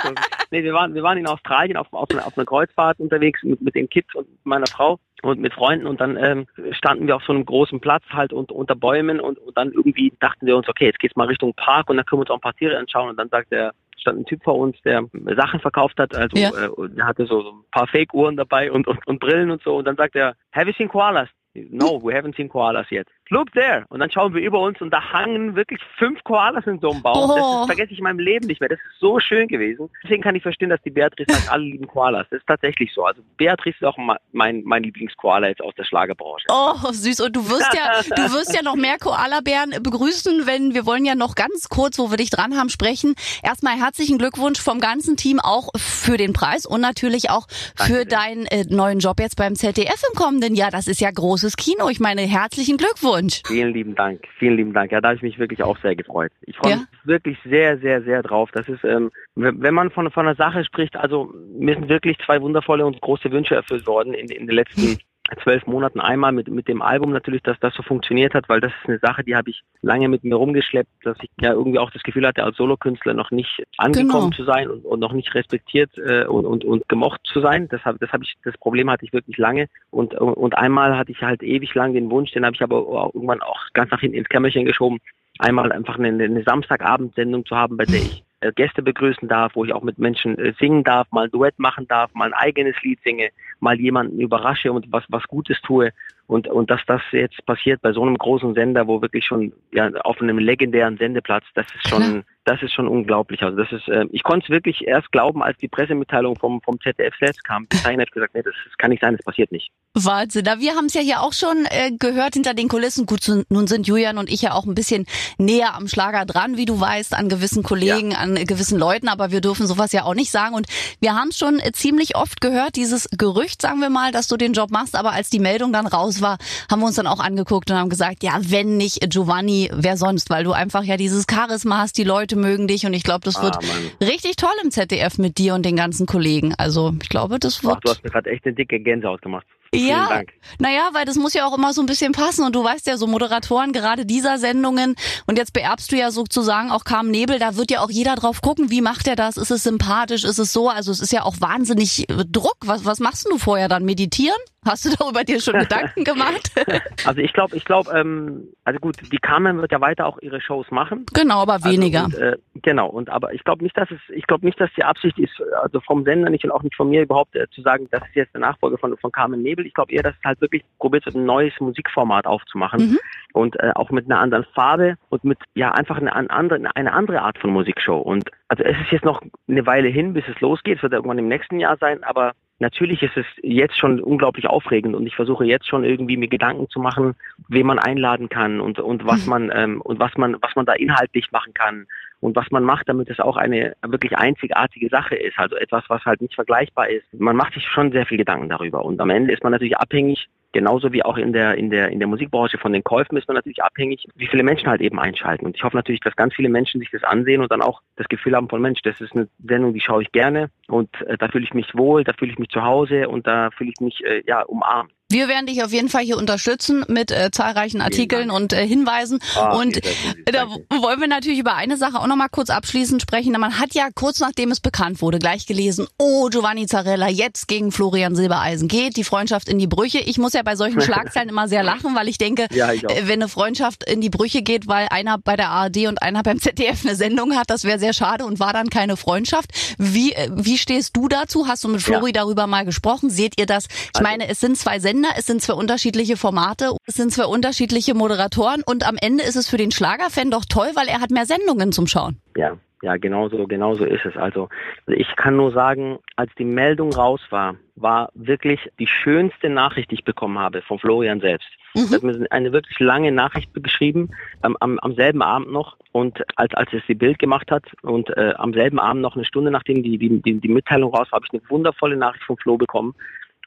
[0.51, 3.61] Nee, wir waren, wir waren in Australien auf, auf, einer- auf einer Kreuzfahrt unterwegs mit,
[3.61, 7.25] mit den Kids und meiner Frau und mit Freunden und dann ähm, standen wir auf
[7.25, 10.69] so einem großen Platz halt und, unter Bäumen und, und dann irgendwie dachten wir uns,
[10.69, 12.79] okay, jetzt geht's mal Richtung Park und dann können wir uns auch ein paar Tiere
[12.79, 15.05] anschauen und dann sagt der stand ein Typ vor uns, der
[15.37, 16.51] Sachen verkauft hat, also Ja.
[16.65, 19.77] äh, und hatte so, so ein paar Fake-Uhren dabei und, und, und Brillen und so
[19.77, 21.29] und dann sagt er, have you seen koalas?
[21.55, 23.09] No, we haven't seen koalas yet.
[23.29, 23.85] Look there!
[23.89, 27.03] Und dann schauen wir über uns und da hangen wirklich fünf Koalas in so einem
[27.03, 27.29] Baum.
[27.29, 27.61] Das Oh.
[27.63, 28.69] ist, vergesse ich in meinem Leben nicht mehr.
[28.69, 29.91] Das ist so schön gewesen.
[30.05, 32.27] Deswegen kann ich verstehen, dass die Beatrice sagt, alle lieben Koalas.
[32.31, 33.05] Das ist tatsächlich so.
[33.05, 33.97] Also Beatrice ist auch
[34.33, 36.47] mein, mein Lieblingskoala jetzt aus der Schlagerbranche.
[36.51, 37.21] Oh, süß.
[37.23, 41.15] Und du wirst ja, du wirst ja noch mehr Koalabären begrüßen, wenn wir wollen ja
[41.15, 43.15] noch ganz kurz, wo wir dich dran haben, sprechen.
[43.43, 48.07] Erstmal herzlichen Glückwunsch vom ganzen Team auch für den Preis und natürlich auch für Danke.
[48.07, 50.71] deinen äh, neuen Job jetzt beim ZDF im kommenden Jahr.
[50.71, 51.89] Das ist ja großes Kino.
[51.89, 53.16] Ich meine, herzlichen Glückwunsch.
[53.47, 54.93] Vielen lieben Dank, vielen lieben Dank.
[54.93, 56.33] Ja, da habe ich mich wirklich auch sehr gefreut.
[56.43, 56.77] Ich freue Ja.
[56.79, 58.51] mich wirklich sehr, sehr, sehr drauf.
[58.53, 62.19] Das ist, ähm, wenn wenn man von, von einer Sache spricht, also mir sind wirklich
[62.25, 64.99] zwei wundervolle und große Wünsche erfüllt worden in, in den letzten
[65.43, 66.01] zwölf Monaten.
[66.01, 68.99] Einmal mit, mit dem Album natürlich, dass das so funktioniert hat, weil das ist eine
[68.99, 72.27] Sache, die habe ich lange mit mir rumgeschleppt, dass ich ja irgendwie auch das Gefühl
[72.27, 74.37] hatte, als Solokünstler noch nicht angekommen Genau.
[74.37, 77.69] zu sein und, und noch nicht respektiert äh, und, und, und gemocht zu sein.
[77.69, 79.69] Das habe das hab ich, das Problem hatte ich wirklich lange.
[79.91, 83.15] Und, und einmal hatte ich halt ewig lang den Wunsch, den habe ich aber auch
[83.15, 84.99] irgendwann auch ganz nach hinten ins Kämmerchen geschoben,
[85.39, 89.73] einmal einfach eine, eine Samstagabendsendung zu haben, bei der ich Gäste begrüßen darf, wo ich
[89.73, 93.01] auch mit Menschen äh, singen darf, mal ein Duett machen darf, mal ein eigenes Lied
[93.03, 95.91] singe, mal jemanden überrasche und was, was Gutes tue.
[96.27, 99.91] Und, und dass das jetzt passiert bei so einem großen Sender, wo wirklich schon ja,
[100.03, 102.23] auf einem legendären Sendeplatz, das ist schon, Klar.
[102.47, 103.43] Das ist schon unglaublich.
[103.43, 106.81] Also das ist, äh, ich konnte es wirklich erst glauben, als die Pressemitteilung vom, vom
[106.81, 107.67] ZDF selbst kam.
[107.67, 109.71] Bis dahin habe ich gesagt, nee, das, das kann nicht sein, das passiert nicht.
[109.95, 110.45] Wahnsinn.
[110.47, 113.07] Na, wir haben es ja hier auch schon äh, gehört hinter den Kulissen.
[113.07, 115.07] Gut, nun sind Julian und ich ja auch ein bisschen
[115.39, 119.33] näher am Schlager dran, wie du weißt, an gewissen Kollegen, an äh, gewissen Leuten, aber
[119.33, 120.55] wir dürfen sowas ja auch nicht sagen.
[120.55, 120.67] Und
[121.01, 124.37] wir haben es schon äh, ziemlich oft gehört, dieses Gerücht, sagen wir mal, dass du
[124.37, 126.39] den Job machst, aber als die Meldung dann raus war,
[126.71, 129.97] haben wir uns dann auch angeguckt und haben gesagt, ja, wenn nicht äh, Giovanni, wer
[129.97, 130.31] sonst?
[130.31, 133.43] Weil du einfach ja dieses Charisma hast, die Leute mögen dich und ich glaube, das
[133.43, 136.55] wird Ah, richtig toll im ZDF mit dir und den ganzen Kollegen.
[136.59, 137.79] Also ich glaube, das Ach, wird...
[137.85, 139.47] du hast mir gerade echt eine dicke Gänsehaut gemacht.
[139.75, 140.33] Vielen Ja, Dank.
[140.61, 142.97] naja, weil das muss ja auch immer so ein bisschen passen und du weißt ja,
[142.97, 144.95] so Moderatoren gerade dieser Sendungen
[145.27, 148.43] und jetzt beerbst du ja sozusagen auch Carmen Nebel, da wird ja auch jeder drauf
[148.43, 151.25] gucken, wie macht er das, ist es sympathisch, ist es so, also es ist ja
[151.25, 152.57] auch wahnsinnig äh, Druck.
[152.65, 153.85] Was, was machst du vorher dann?
[153.85, 154.37] Meditieren?
[154.67, 156.51] Hast du darüber dir schon Gedanken gemacht?
[157.07, 160.41] Also ich glaube, ich glaube, ähm, also gut, die Carmen wird ja weiter auch ihre
[160.41, 161.07] Shows machen.
[161.13, 162.05] genau, aber weniger.
[162.07, 164.71] Also, und, äh, genau, und aber ich glaube nicht, dass es, ich glaube nicht, dass
[164.77, 167.63] die Absicht ist, also vom Sender nicht und auch nicht von mir überhaupt äh, zu
[167.63, 169.67] sagen, das ist jetzt der Nachfolger von, von Carmen Nebel.
[169.67, 172.99] Ich glaube eher, dass es halt wirklich probiert wird, ein neues Musikformat aufzumachen Mhm.
[173.33, 176.93] und äh, auch mit einer anderen Farbe und mit ja einfach eine, an- andere, eine
[176.93, 177.99] andere Art von Musikshow.
[177.99, 180.79] Und also es ist jetzt noch eine Weile hin, bis es losgeht.
[180.79, 184.95] Es wird irgendwann im nächsten Jahr sein, aber Natürlich ist es jetzt schon unglaublich aufregend
[184.95, 187.15] und ich versuche jetzt schon irgendwie mir Gedanken zu machen,
[187.49, 190.73] wen man einladen kann und und was man ähm, und was man was man da
[190.73, 191.87] inhaltlich machen kann
[192.21, 196.03] und was man macht, damit es auch eine wirklich einzigartige Sache ist, also etwas, was
[196.07, 197.05] halt nicht vergleichbar ist.
[197.13, 200.27] Man macht sich schon sehr viel Gedanken darüber und am Ende ist man natürlich abhängig,
[200.57, 203.35] genauso wie auch in der in der in der Musikbranche von den Käufen ist man
[203.35, 206.49] natürlich abhängig, wie viele Menschen halt eben einschalten und ich hoffe natürlich, dass ganz viele
[206.49, 209.29] Menschen sich das ansehen und dann auch das Gefühl haben von Mensch, das ist eine
[209.47, 212.39] Sendung, die schaue ich gerne und äh, da fühle ich mich wohl, da fühle ich
[212.39, 214.93] mich zu Hause und da fühle ich mich äh, ja umarmt.
[215.09, 219.21] Wir werden dich auf jeden Fall hier unterstützen mit äh, zahlreichen Artikeln und äh, Hinweisen.
[219.37, 219.83] Ah, und süß,
[220.25, 220.49] da
[220.81, 223.31] wollen wir natürlich über eine Sache auch noch mal kurz abschließend sprechen.
[223.39, 227.71] Man hat ja kurz nachdem es bekannt wurde gleich gelesen, oh, Giovanni Zarella jetzt gegen
[227.71, 229.99] Florian Silbereisen geht, die Freundschaft in die Brüche.
[230.01, 233.03] Ich muss ja bei solchen Schlagzeilen immer sehr lachen, weil ich denke, Ja, ich äh,
[233.07, 236.41] wenn eine Freundschaft in die Brüche geht, weil einer bei der ARD und einer beim
[236.41, 239.51] ZDF eine Sendung hat, das wäre sehr schade und war dann keine Freundschaft.
[239.79, 241.47] Wie, äh, wie stehst du dazu?
[241.47, 241.87] Hast du mit Ja.
[241.99, 243.09] Flori darüber mal gesprochen?
[243.09, 243.67] Seht ihr das?
[243.67, 247.27] Ich Also- meine, es sind zwei Sender, es sind zwei unterschiedliche Formate, es sind zwei
[247.27, 251.11] unterschiedliche Moderatoren und am Ende ist es für den Schlagerfan doch toll, weil er hat
[251.11, 252.21] mehr Sendungen zum Schauen.
[252.37, 254.17] Ja, ja, genau so, genau so ist es.
[254.17, 254.49] Also
[254.87, 259.97] ich kann nur sagen, als die Meldung raus war, war wirklich die schönste Nachricht, die
[259.97, 261.49] ich bekommen habe von Florian selbst.
[261.75, 266.23] Er hat mir eine wirklich lange Nachricht geschrieben, am, am, am selben Abend noch und
[266.37, 269.51] als, als es die Bild gemacht hat und äh, am selben Abend noch eine Stunde
[269.51, 272.57] nachdem die, die, die, die Mitteilung raus war, habe ich eine wundervolle Nachricht von Flo
[272.57, 272.95] bekommen.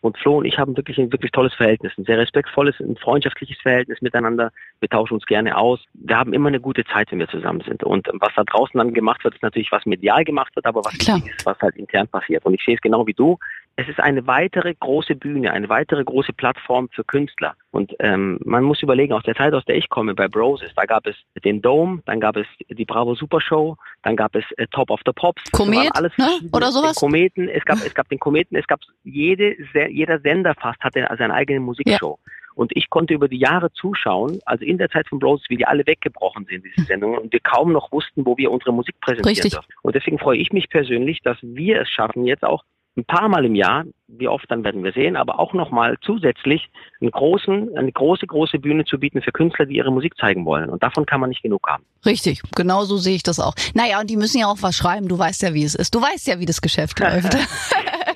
[0.02, 3.58] Und Flo und ich haben wirklich ein wirklich tolles Verhältnis, ein sehr respektvolles, ein freundschaftliches
[3.62, 4.52] Verhältnis miteinander.
[4.80, 5.80] Wir tauschen uns gerne aus.
[5.94, 7.84] Wir haben immer eine gute Zeit, wenn wir zusammen sind.
[7.84, 10.94] Und was da draußen dann gemacht wird, ist natürlich, was medial gemacht wird, aber was
[10.96, 12.46] ist, was halt intern passiert.
[12.46, 13.38] Und ich sehe es genau wie du.
[13.76, 17.56] Es ist eine weitere große Bühne, eine weitere große Plattform für Künstler.
[17.72, 20.86] Und ähm, man muss überlegen, aus der Zeit, aus der ich komme, bei Broses, da
[20.86, 24.68] gab es den Dome, dann gab es die Bravo Super Show, dann gab es äh,
[24.68, 25.44] Top of the Pops.
[25.52, 26.28] Komet, alles ne?
[26.52, 26.96] Oder sowas?
[26.96, 29.56] Kometen, es gab, es gab den Kometen, es gab jede,
[29.90, 32.20] jeder Sender fast hatte seine eigene Musikshow.
[32.56, 35.66] Und ich konnte über die Jahre zuschauen, also in der Zeit von Broses, wie die
[35.66, 39.34] alle weggebrochen sind, diese Sendungen, und wir kaum noch wussten, wo wir unsere Musik präsentieren
[39.34, 39.54] Richtig.
[39.54, 39.74] dürfen.
[39.82, 42.66] Und deswegen freue ich mich persönlich, dass wir es schaffen, jetzt auch
[43.00, 46.70] ein paar Mal im Jahr, wie oft dann werden wir sehen, aber auch nochmal zusätzlich
[47.02, 50.70] einen großen, eine große, große Bühne zu bieten für Künstler, die ihre Musik zeigen wollen.
[50.70, 51.84] Und davon kann man nicht genug haben.
[52.06, 53.54] Richtig, genau so sehe ich das auch.
[53.74, 55.08] Naja, und die müssen ja auch was schreiben.
[55.08, 55.94] Du weißt ja, wie es ist.
[55.96, 57.34] Du weißt ja, wie das Geschäft läuft.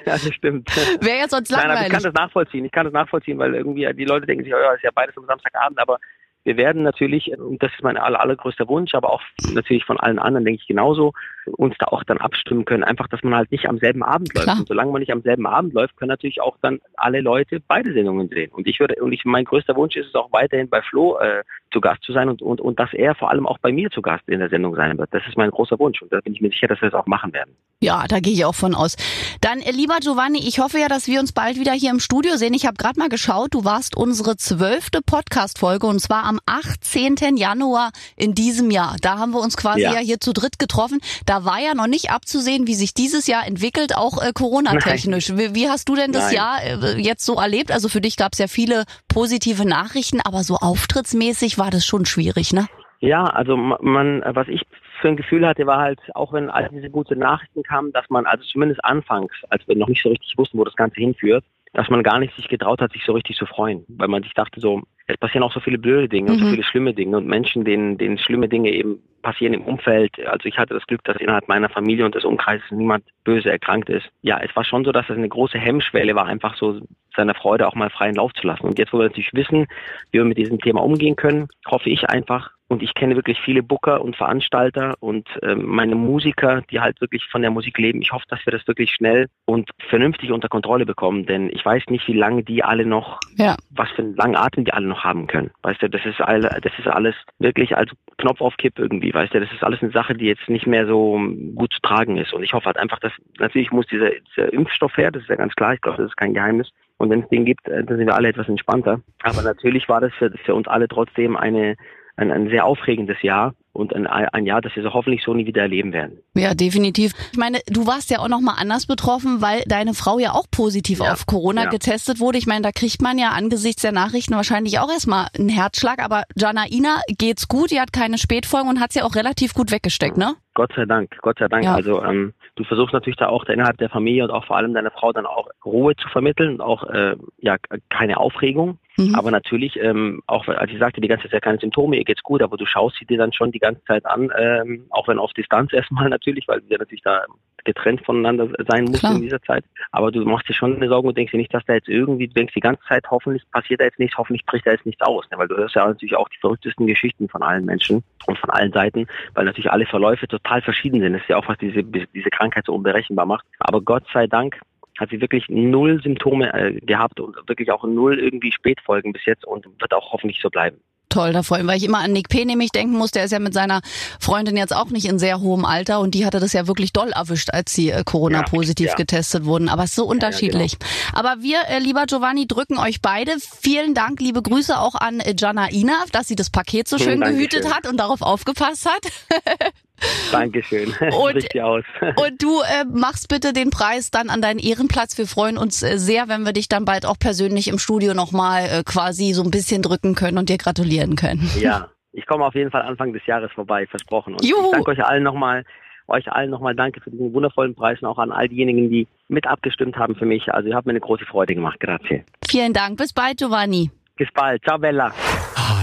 [0.05, 0.69] Ja, das stimmt.
[1.01, 1.93] Wäre jetzt sonst Nein, aber ich langweilig.
[1.93, 2.65] kann das nachvollziehen.
[2.65, 5.15] Ich kann das nachvollziehen, weil irgendwie die Leute denken sich, oh ja, ist ja beides
[5.17, 5.99] am Samstagabend, aber
[6.43, 9.21] wir werden natürlich, und das ist mein aller, allergrößter Wunsch, aber auch
[9.53, 11.13] natürlich von allen anderen, denke ich genauso,
[11.51, 12.83] uns da auch dann abstimmen können.
[12.83, 14.45] Einfach, dass man halt nicht am selben Abend läuft.
[14.45, 14.59] Klar.
[14.59, 17.93] Und solange man nicht am selben Abend läuft, können natürlich auch dann alle Leute beide
[17.93, 18.51] Sendungen sehen.
[18.51, 21.43] Und ich würde, und ich, mein größter Wunsch ist es auch weiterhin bei Flo äh,
[21.71, 24.01] zu Gast zu sein und, und, und dass er vor allem auch bei mir zu
[24.01, 25.13] Gast in der Sendung sein wird.
[25.13, 26.01] Das ist mein großer Wunsch.
[26.01, 27.55] Und da bin ich mir sicher, dass wir das auch machen werden.
[27.81, 28.95] Ja, da gehe ich auch von aus.
[29.41, 32.37] Dann, äh, lieber Giovanni, ich hoffe ja, dass wir uns bald wieder hier im Studio
[32.37, 32.53] sehen.
[32.53, 37.35] Ich habe gerade mal geschaut, du warst unsere zwölfte Podcast-Folge und zwar am 18.
[37.35, 38.95] Januar in diesem Jahr.
[39.01, 39.93] Da haben wir uns quasi ja.
[39.93, 39.99] Ja.
[39.99, 40.99] hier zu dritt getroffen.
[41.25, 45.29] Da war ja noch nicht abzusehen, wie sich dieses Jahr entwickelt, auch äh, Corona-technisch.
[45.37, 46.35] Wie, wie hast du denn das Nein.
[46.35, 47.71] Jahr äh, jetzt so erlebt?
[47.71, 52.05] Also für dich gab es ja viele positive Nachrichten, aber so auftrittsmäßig war das schon
[52.05, 52.67] schwierig, ne?
[52.99, 54.61] Ja, also ma- man, was ich
[55.01, 58.25] für ein Gefühl hatte, war halt, auch wenn all diese guten Nachrichten kamen, dass man,
[58.25, 61.43] also zumindest anfangs, als wir noch nicht so richtig wussten, wo das Ganze hinführt,
[61.73, 64.33] dass man gar nicht sich getraut hat, sich so richtig zu freuen, weil man sich
[64.33, 66.51] dachte so, es passieren auch so viele blöde Dinge und so Mhm.
[66.51, 70.11] viele schlimme Dinge und Menschen, denen, denen schlimme Dinge eben passieren im Umfeld.
[70.27, 73.89] Also ich hatte das Glück, dass innerhalb meiner Familie und des Umkreises niemand böse erkrankt
[73.89, 74.09] ist.
[74.21, 76.81] Ja, es war schon so, dass es eine große Hemmschwelle war, einfach so
[77.15, 78.65] seiner Freude auch mal freien Lauf zu lassen.
[78.65, 79.67] Und jetzt, wo wir natürlich wissen,
[80.11, 83.61] wie wir mit diesem Thema umgehen können, hoffe ich einfach, und ich kenne wirklich viele
[83.61, 88.01] Booker und Veranstalter und ähm, meine Musiker, die halt wirklich von der Musik leben.
[88.01, 91.83] Ich hoffe, dass wir das wirklich schnell und vernünftig unter Kontrolle bekommen, denn ich weiß
[91.89, 93.55] nicht, wie lange die alle noch, Ja.
[93.69, 95.51] was für einen langen Atem die alle noch haben können.
[95.61, 99.35] Weißt du, das ist alle, das ist alles wirklich als Knopf auf Kipp irgendwie, weißt
[99.35, 101.21] du, das ist alles eine Sache, die jetzt nicht mehr so
[101.53, 102.33] gut zu tragen ist.
[102.33, 105.35] Und ich hoffe halt einfach, dass natürlich muss dieser, dieser Impfstoff her, das ist ja
[105.35, 106.69] ganz klar, ich glaube, das ist kein Geheimnis.
[106.97, 109.01] Und wenn es den gibt, äh, dann sind wir alle etwas entspannter.
[109.21, 111.75] Aber natürlich war das für, für uns alle trotzdem eine,
[112.15, 115.47] ein, ein sehr aufregendes Jahr und ein, ein Jahr, das wir so hoffentlich so nie
[115.47, 116.19] wieder erleben werden.
[116.35, 117.13] Ja, definitiv.
[117.31, 120.45] Ich meine, du warst ja auch noch mal anders betroffen, weil deine Frau ja auch
[120.51, 121.69] positiv Ja, auf Corona ja.
[121.69, 122.37] getestet wurde.
[122.37, 126.03] Ich meine, da kriegt man ja angesichts der Nachrichten wahrscheinlich auch erstmal einen Herzschlag.
[126.03, 130.17] Aber Janaina geht's gut, die hat keine Spätfolgen und hat's ja auch relativ gut weggesteckt,
[130.17, 130.35] ne?
[130.53, 131.63] Gott sei Dank, Gott sei Dank.
[131.63, 131.73] Ja.
[131.73, 134.91] Also ähm, du versuchst natürlich da auch innerhalb der Familie und auch vor allem deiner
[134.91, 137.57] Frau dann auch Ruhe zu vermitteln und auch äh, ja
[137.89, 138.77] keine Aufregung.
[138.97, 139.15] Mhm.
[139.15, 142.41] Aber natürlich, ähm, auch als ich sagte, die ganze Zeit keine Symptome, ihr geht's gut,
[142.41, 145.33] aber du schaust sie dir dann schon die ganze Zeit an, ähm, auch wenn auf
[145.33, 147.23] Distanz erstmal natürlich, weil wir natürlich da
[147.65, 149.63] getrennt voneinander sein mussten in dieser Zeit.
[149.91, 152.27] Aber du machst dir schon eine Sorge und denkst dir nicht, dass da jetzt irgendwie,
[152.27, 155.01] du denkst die ganze Zeit, hoffentlich passiert da jetzt nichts, hoffentlich bricht da jetzt nichts
[155.01, 155.25] aus.
[155.31, 155.37] Ne?
[155.37, 158.73] Weil du hörst ja natürlich auch die verrücktesten Geschichten von allen Menschen und von allen
[158.73, 161.13] Seiten, weil natürlich alle Verläufe total verschieden sind.
[161.13, 163.45] Das ist ja auch, was diese, diese Krankheit so unberechenbar macht.
[163.59, 164.59] Aber Gott sei Dank
[165.03, 169.45] hat sie wirklich null Symptome äh, gehabt und wirklich auch null irgendwie Spätfolgen bis jetzt
[169.45, 170.77] und wird auch hoffentlich so bleiben.
[171.09, 172.43] Toll, da freue ich mich, weil ich immer an Nick P.
[172.43, 173.81] nämlich denken muss, der ist ja mit seiner
[174.19, 177.11] Freundin jetzt auch nicht in sehr hohem Alter und die hatte das ja wirklich doll
[177.11, 178.95] erwischt, als sie äh, Corona-positiv Ja, ja.
[178.97, 179.69] getestet wurden.
[179.69, 180.75] Aber es ist so unterschiedlich.
[181.13, 183.33] Aber wir, äh, lieber Giovanni, drücken euch beide.
[183.61, 187.35] Vielen Dank, liebe Grüße auch an äh, Janaina, dass sie das Paket so schön Dankeschön.
[187.49, 189.03] gehütet hat und darauf aufgepasst hat.
[190.31, 190.89] Dankeschön.
[191.01, 191.47] Und-.
[192.17, 195.17] Und du äh, machst bitte den Preis dann an deinen Ehrenplatz.
[195.17, 198.63] Wir freuen uns äh, sehr, wenn wir dich dann bald auch persönlich im Studio nochmal
[198.63, 201.49] äh, quasi so ein bisschen drücken können und dir gratulieren können.
[201.59, 204.33] Ja, ich komme auf jeden Fall Anfang des Jahres vorbei, versprochen.
[204.33, 204.65] Und Juhu.
[204.65, 205.63] ich danke euch allen nochmal,
[206.07, 209.47] euch allen nochmal danke für diesen wundervollen Preis und auch an all diejenigen, die mit
[209.47, 210.53] abgestimmt haben für mich.
[210.53, 211.79] Also ihr habt mir eine große Freude gemacht.
[211.79, 212.23] Grazie.
[212.47, 212.97] Vielen Dank.
[212.97, 213.91] Bis bald, Giovanni.
[214.15, 214.63] Bis bald.
[214.63, 215.13] Ciao, Bella.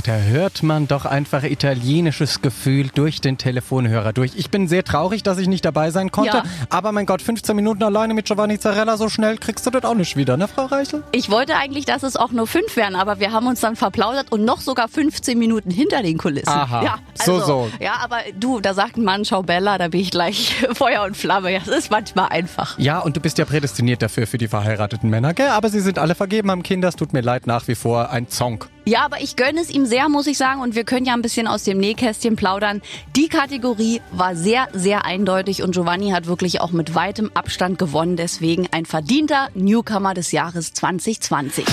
[0.04, 4.32] Da hört man doch einfach italienisches Gefühl durch den Telefonhörer durch.
[4.34, 6.38] Ich bin sehr traurig, dass ich nicht dabei sein konnte.
[6.38, 6.44] Ja.
[6.70, 9.94] Aber mein Gott, 15 Minuten alleine mit Giovanni Zarella, so schnell kriegst du das auch
[9.94, 11.02] nicht wieder, ne, Frau Reichel?
[11.12, 14.32] Ich wollte eigentlich, dass es auch nur fünf wären, aber wir haben uns dann verplaudert
[14.32, 16.48] und noch sogar 15 Minuten hinter den Kulissen.
[16.48, 16.82] Aha.
[16.82, 17.70] Ja, also, so.
[17.80, 21.16] Ja, aber du, da sagt ein Mann, schau Bella, da bin ich gleich Feuer und
[21.16, 21.52] Flamme.
[21.52, 22.78] Ja, das ist manchmal einfach.
[22.78, 25.48] Ja, und du bist ja prädestiniert dafür für die verheirateten Männer, gell?
[25.48, 28.28] Aber sie sind alle vergeben, haben Kinder, es tut mir leid, nach wie vor ein
[28.28, 28.68] Zonk.
[28.84, 30.60] Ja, aber ich gönne es ihm sehr, muss ich sagen.
[30.60, 32.82] Und wir können ja ein bisschen aus dem Nähkästchen plaudern.
[33.14, 38.16] Die Kategorie war sehr, sehr eindeutig und Giovanni hat wirklich auch mit weitem Abstand gewonnen.
[38.16, 41.66] Deswegen ein verdienter Newcomer des Jahres 2020.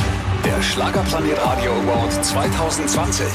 [0.45, 3.27] Der Schlagerplanet Radio Award 2020.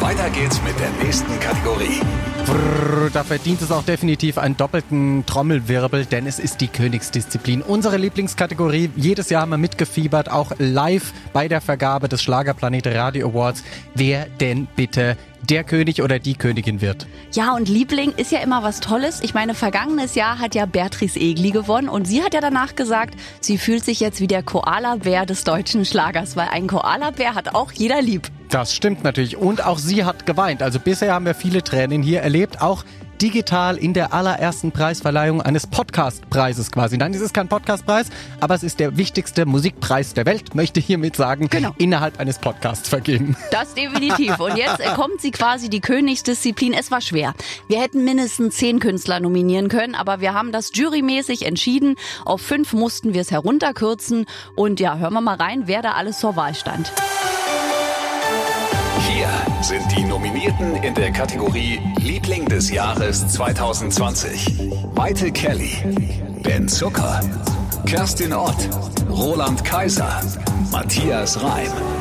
[0.00, 2.00] Weiter geht's mit der nächsten Kategorie.
[2.46, 7.62] Brrr, da verdient es auch definitiv einen doppelten Trommelwirbel, denn es ist die Königsdisziplin.
[7.62, 8.90] Unsere Lieblingskategorie.
[8.96, 13.64] Jedes Jahr haben wir mitgefiebert, auch live bei der Vergabe des Schlagerplanet Radio Awards.
[13.94, 17.06] Wer denn bitte der König oder die Königin wird?
[17.32, 19.20] Ja, und Liebling ist ja immer was Tolles.
[19.22, 23.14] Ich meine, vergangenes Jahr hat ja Beatrice Egli gewonnen und sie hat ja danach gesagt,
[23.40, 27.72] sie fühlt sich jetzt wie der Koala-Bär des deutschen Schlagers, weil ein Koala-Bär hat auch
[27.72, 28.28] jeder lieb.
[28.48, 29.36] Das stimmt natürlich.
[29.36, 30.62] Und auch sie hat geweint.
[30.62, 32.84] Also bisher haben wir viele Tränen hier erlebt, auch
[33.24, 36.98] digital in der allerersten Preisverleihung eines Podcast-Preises quasi.
[36.98, 38.08] Nein, es ist kein Podcast-Preis,
[38.38, 41.72] aber es ist der wichtigste Musikpreis der Welt, möchte ich hiermit sagen, Genau.
[41.78, 43.34] innerhalb eines Podcasts vergeben.
[43.50, 44.38] Das definitiv.
[44.40, 46.74] Und jetzt äh, kommt sie quasi die Königsdisziplin.
[46.74, 47.32] Es war schwer.
[47.66, 51.96] Wir hätten mindestens zehn Künstler nominieren können, aber wir haben das jurymäßig entschieden.
[52.26, 54.26] Auf fünf mussten wir es herunterkürzen.
[54.54, 56.92] Und ja, hören wir mal rein, wer da alles zur Wahl stand.
[59.08, 59.28] Hier
[59.62, 64.70] sind die Nominierten in der Kategorie Liebling des Jahres 2020.
[64.94, 65.76] Maite Kelly,
[66.42, 67.20] Ben Zucker,
[67.86, 68.68] Kerstin Ott,
[69.10, 70.20] Roland Kaiser,
[70.70, 71.93] Matthias Reim.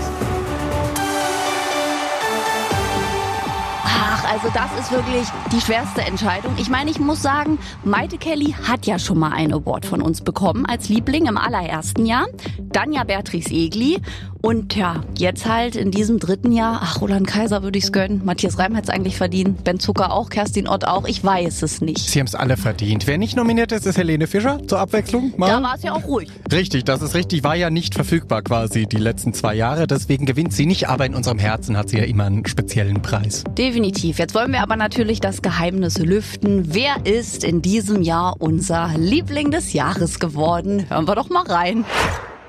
[4.33, 6.55] Also das ist wirklich die schwerste Entscheidung.
[6.57, 10.21] Ich meine, ich muss sagen, Maite Kelly hat ja schon mal einen Award von uns
[10.21, 12.25] bekommen als Liebling im allerersten Jahr.
[12.59, 14.01] Dann ja Beatrice Egli.
[14.45, 18.25] Und ja, jetzt halt in diesem dritten Jahr, ach, Roland Kaiser würde ich's gönnen.
[18.25, 19.63] Matthias Reim hat's eigentlich verdient.
[19.63, 21.07] Ben Zucker auch, Kerstin Ott auch.
[21.07, 21.99] Ich weiß es nicht.
[22.09, 23.07] Sie haben es alle verdient.
[23.07, 25.31] Wer nicht nominiert ist, ist Helene Fischer zur Abwechslung.
[25.37, 25.47] Mal.
[25.47, 26.27] Da war es ja auch ruhig.
[26.51, 27.45] Richtig, das ist richtig.
[27.45, 29.87] War ja nicht verfügbar quasi die letzten zwei Jahre.
[29.87, 33.45] Deswegen gewinnt sie nicht, aber in unserem Herzen hat sie ja immer einen speziellen Preis.
[33.57, 34.19] Definitiv.
[34.23, 36.73] Jetzt wollen wir aber natürlich das Geheimnis lüften.
[36.73, 40.86] Wer ist in diesem Jahr unser Liebling des Jahres geworden?
[40.88, 41.83] Hören wir doch mal rein.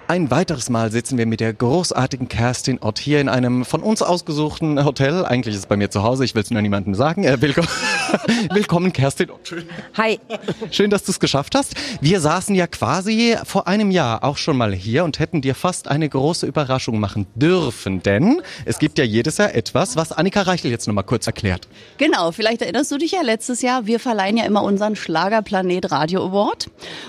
[0.07, 4.03] Ein weiteres Mal sitzen wir mit der großartigen Kerstin Ott hier in einem von uns
[4.03, 5.25] ausgesuchten Hotel.
[5.25, 7.25] Eigentlich ist es bei mir zu Hause, ich will es nur niemandem sagen.
[7.25, 7.69] Äh, willkommen,
[8.53, 9.49] willkommen, Kerstin Ott.
[9.49, 9.65] Schön,
[9.97, 10.21] Hi.
[10.71, 11.77] schön, dass du es geschafft hast.
[12.03, 15.89] Wir saßen ja quasi vor einem Jahr auch schon mal hier und hätten dir fast
[15.89, 18.03] eine große Überraschung machen dürfen.
[18.03, 21.67] Denn es gibt ja jedes Jahr etwas, was Annika Reichel jetzt nochmal kurz erklärt.
[21.97, 26.27] Genau, vielleicht erinnerst du dich ja letztes Jahr, wir verleihen ja immer unseren Schlagerplanet Radio
[26.27, 26.69] Award.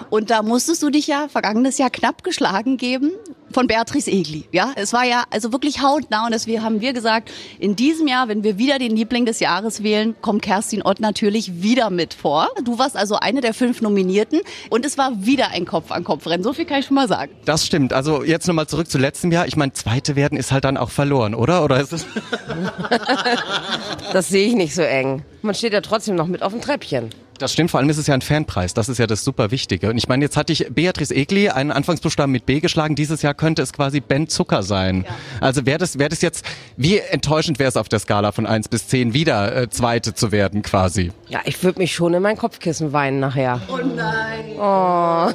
[0.10, 2.85] Und da musstest du dich ja vergangenes Jahr knapp geschlagen geben
[3.52, 4.43] von Beatrice Egli.
[4.52, 8.28] Ja, es war ja also wirklich hautnah und deswegen haben wir gesagt, in diesem Jahr,
[8.28, 12.50] wenn wir wieder den Liebling des Jahres wählen, kommt Kerstin Ott natürlich wieder mit vor.
[12.63, 16.43] Du warst also eine der fünf Nominierten und es war wieder ein Kopf-an-Kopf-Rennen.
[16.43, 17.32] So viel kann ich schon mal sagen.
[17.45, 17.93] Das stimmt.
[17.93, 19.48] Also jetzt nochmal zurück zu letztem Jahr.
[19.48, 21.63] Ich meine, zweite werden ist halt dann auch verloren, oder?
[21.63, 22.06] Oder ist es?
[24.13, 25.24] Das sehe ich nicht so eng.
[25.41, 27.10] Man steht ja trotzdem noch mit auf dem Treppchen.
[27.38, 28.74] Das stimmt, vor allem ist es ja ein Fanpreis.
[28.74, 29.89] Das ist ja das super Wichtige.
[29.89, 32.95] Und ich meine, jetzt hatte ich Beatrice Egli einen Anfangsbuchstaben mit B geschlagen.
[32.95, 35.06] Dieses Jahr könnte es quasi Ben Zucker sein.
[35.41, 36.45] Also wäre das, wäre das jetzt,
[36.78, 40.32] wie enttäuschend wäre es auf der Skala von 1 bis 10 wieder äh, Zweite zu
[40.32, 41.12] werden quasi?
[41.28, 43.60] Ja, ich würde mich schon in mein Kopfkissen weinen nachher.
[43.67, 44.45] Oh nein.
[44.58, 45.30] Oh.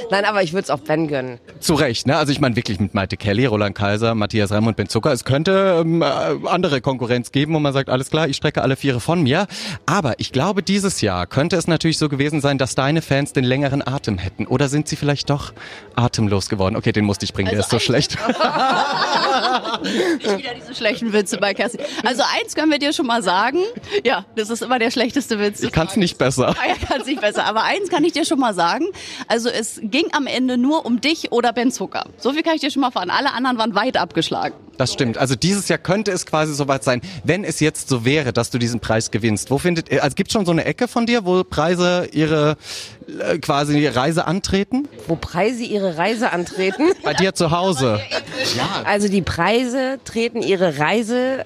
[0.10, 1.38] nein, aber ich würde es auch Ben gönnen.
[1.60, 2.16] Zu Recht, ne?
[2.16, 5.12] Also ich meine wirklich mit Maite Kelly, Roland Kaiser, Matthias Reim und Ben Zucker.
[5.12, 6.04] Es könnte ähm, äh,
[6.46, 9.46] andere Konkurrenz geben, wo man sagt, alles klar, ich strecke alle Viere von mir.
[9.86, 13.44] Aber ich glaube, dieses Jahr könnte es natürlich so gewesen sein, dass deine Fans den
[13.44, 14.48] längeren Atem hätten.
[14.48, 15.52] Oder sind sie vielleicht doch
[15.94, 16.74] atemlos geworden?
[16.74, 18.18] Okay, den musste ich bringen, der ist so Also schlecht.
[19.78, 21.82] Wieder diese schlechten Witze bei Kerstin.
[22.04, 23.60] Also eins können wir dir schon mal sagen.
[24.02, 25.62] Ja, das ist immer der schlechteste Witz.
[25.62, 26.48] Ich kann es nicht besser.
[26.48, 27.44] Ah, ja, kann nicht besser.
[27.44, 28.86] Aber eins kann ich dir schon mal sagen.
[29.28, 32.06] Also es ging am Ende nur um dich oder Ben Zucker.
[32.18, 33.10] So viel kann ich dir schon mal fahren.
[33.10, 34.56] Alle anderen waren weit abgeschlagen.
[34.78, 35.18] Das stimmt.
[35.18, 38.58] Also dieses Jahr könnte es quasi soweit sein, wenn es jetzt so wäre, dass du
[38.58, 39.50] diesen Preis gewinnst.
[39.50, 42.56] Wo findet, also gibt schon so eine Ecke von dir, wo Preise ihre
[43.20, 44.88] äh, quasi die Reise antreten?
[45.06, 46.90] Wo Preise ihre Reise antreten.
[47.02, 48.00] Bei dir zu Hause.
[48.84, 51.44] Also die Preise treten ihre Reise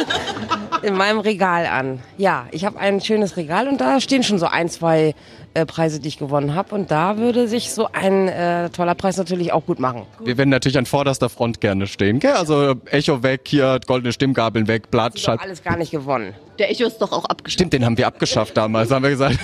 [0.82, 2.00] in meinem Regal an.
[2.18, 5.14] Ja, ich habe ein schönes Regal und da stehen schon so ein, zwei
[5.54, 6.74] äh, Preise, die ich gewonnen habe.
[6.74, 10.02] Und da würde sich so ein äh, toller Preis natürlich auch gut machen.
[10.24, 12.32] Wir werden natürlich an vorderster Front gerne stehen, gell?
[12.32, 16.34] Also Echo weg, hier goldene Stimmgabeln weg, Blatt, Ich habe alles gar nicht gewonnen.
[16.58, 17.52] Der Echo ist doch auch abgestimmt.
[17.52, 19.38] Stimmt, den haben wir abgeschafft damals, haben wir gesagt.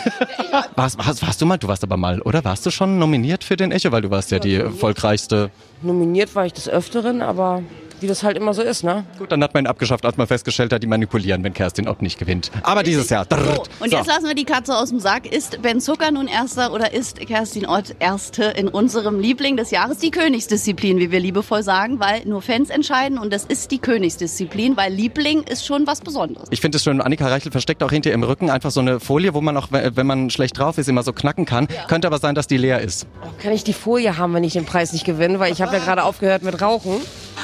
[0.76, 2.44] warst, warst, warst du mal, du warst aber mal, oder?
[2.44, 3.92] Warst du schon nominiert für den Echo?
[3.92, 5.50] Weil du warst ja die erfolgreichste.
[5.82, 7.62] Nominiert war ich des Öfteren, aber
[8.00, 9.04] wie das halt immer so ist, ne?
[9.18, 12.02] Gut, dann hat man ihn abgeschafft, als man festgestellt hat, die manipulieren, wenn Kerstin Ott
[12.02, 12.50] nicht gewinnt.
[12.62, 13.26] Aber dieses Jahr.
[13.30, 15.26] So, und jetzt lassen wir die Katze aus dem Sack.
[15.26, 19.98] Ist Ben Zucker nun Erster oder ist Kerstin Ott Erste in unserem Liebling des Jahres?
[19.98, 24.76] Die Königsdisziplin, wie wir liebevoll sagen, weil nur Fans entscheiden und das ist die Königsdisziplin,
[24.76, 26.48] weil Liebling ist schon was Besonderes.
[26.50, 29.34] Ich finde es schön, Annika Reichel versteckt auch hinter ihrem Rücken einfach so eine Folie,
[29.34, 31.68] wo man auch, wenn man schlecht drauf ist, immer so knacken kann.
[31.88, 33.06] Könnte aber sein, dass die leer ist.
[33.42, 35.40] Kann ich die Folie haben, wenn ich den Preis nicht gewinne?
[35.40, 36.96] Weil ich habe ja gerade aufgehört mit Rauchen.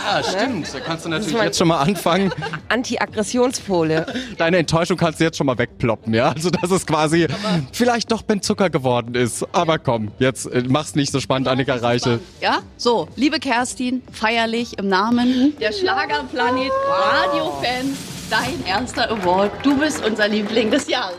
[0.06, 0.43] Ah, stimmt.
[0.72, 2.32] Da kannst du natürlich jetzt schon mal anfangen.
[2.68, 4.06] Anti-Aggressionsfolie.
[4.38, 6.32] Deine Enttäuschung kannst du jetzt schon mal wegploppen, ja?
[6.32, 7.26] Also, dass es quasi
[7.72, 9.46] vielleicht doch Ben Zucker geworden ist.
[9.52, 12.20] Aber komm, jetzt äh, mach's nicht so spannend, Annika Reichel.
[12.40, 12.60] Ja?
[12.76, 17.96] So, liebe Kerstin, feierlich im Namen der Schlagerplanet Radio-Fans,
[18.30, 19.50] dein erster Award.
[19.62, 21.16] Du bist unser Liebling des Jahres.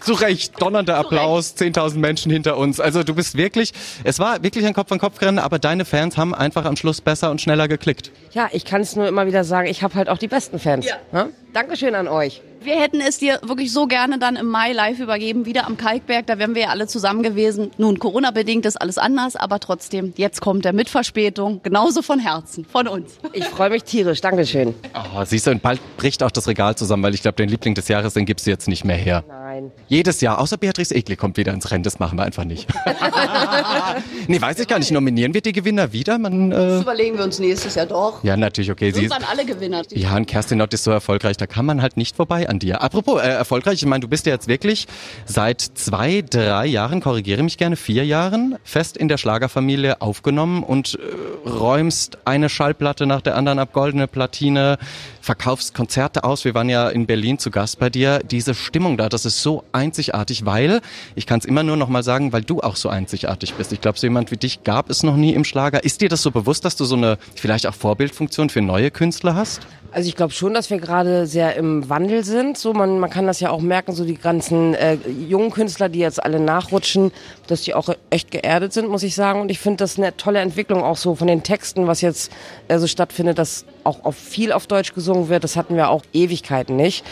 [0.00, 2.80] Zu Recht, donnernder Applaus, 10.000 Menschen hinter uns.
[2.80, 3.72] Also du bist wirklich,
[4.04, 7.68] es war wirklich ein Kopf-an-Kopf-Rennen, aber deine Fans haben einfach am Schluss besser und schneller
[7.68, 8.10] geklickt.
[8.32, 10.86] Ja, ich kann es nur immer wieder sagen, ich habe halt auch die besten Fans.
[10.86, 10.96] Ja.
[11.12, 11.30] Ne?
[11.52, 12.42] Dankeschön an euch.
[12.60, 16.26] Wir hätten es dir wirklich so gerne dann im Mai live übergeben, wieder am Kalkberg.
[16.26, 17.70] Da wären wir ja alle zusammen gewesen.
[17.78, 21.60] Nun, Corona-bedingt ist alles anders, aber trotzdem, jetzt kommt er mit Verspätung.
[21.62, 23.18] Genauso von Herzen, von uns.
[23.32, 24.20] Ich freue mich tierisch.
[24.20, 24.74] Dankeschön.
[24.94, 27.74] Oh, siehst du, und bald bricht auch das Regal zusammen, weil ich glaube, den Liebling
[27.74, 29.24] des Jahres, den gibst du jetzt nicht mehr her.
[29.28, 29.70] Nein.
[29.86, 32.68] Jedes Jahr, außer Beatrice Egli kommt wieder ins Rennen, das machen wir einfach nicht.
[34.26, 34.90] nee, weiß ich gar nicht.
[34.90, 36.18] Nominieren wir die Gewinner wieder?
[36.18, 38.22] Man, Das äh, überlegen wir uns nächstes Jahr doch.
[38.24, 38.90] ja, natürlich, okay.
[38.90, 39.82] Sie ist, Irgendwann alle Gewinner.
[39.90, 42.82] ja, und Kerstin Ott ist so erfolgreich, da kann man halt nicht vorbei an dir.
[42.82, 44.86] Apropos äh, erfolgreich, ich meine, du bist ja jetzt wirklich
[45.26, 50.98] seit zwei, drei Jahren, korrigiere mich gerne, vier Jahren fest in der Schlagerfamilie aufgenommen und
[50.98, 54.78] äh, räumst eine Schallplatte nach der anderen ab, goldene Platine,
[55.20, 56.44] verkaufst Konzerte aus.
[56.46, 58.20] Wir waren ja in Berlin zu Gast bei dir.
[58.20, 60.80] Diese Stimmung da, das ist so einzigartig, weil,
[61.16, 63.72] ich kann es immer nur noch mal sagen, weil du auch so einzigartig bist.
[63.72, 65.84] Ich glaube, so jemand wie dich gab es noch nie im Schlager.
[65.84, 69.34] Ist dir das so bewusst, dass du so eine vielleicht auch Vorbildfunktion für neue Künstler
[69.34, 69.60] hast?
[69.90, 72.58] Also ich glaube schon, dass wir gerade sehr im Wandel sind.
[72.58, 74.98] So man, man kann das ja auch merken, so die ganzen äh,
[75.28, 77.10] jungen Künstler, die jetzt alle nachrutschen,
[77.46, 79.40] dass die auch echt geerdet sind, muss ich sagen.
[79.40, 82.30] Und ich finde das eine tolle Entwicklung auch so von den Texten, was jetzt
[82.68, 85.42] äh, so stattfindet, dass auch auf viel auf Deutsch gesungen wird.
[85.42, 87.04] Das hatten wir auch Ewigkeiten nicht.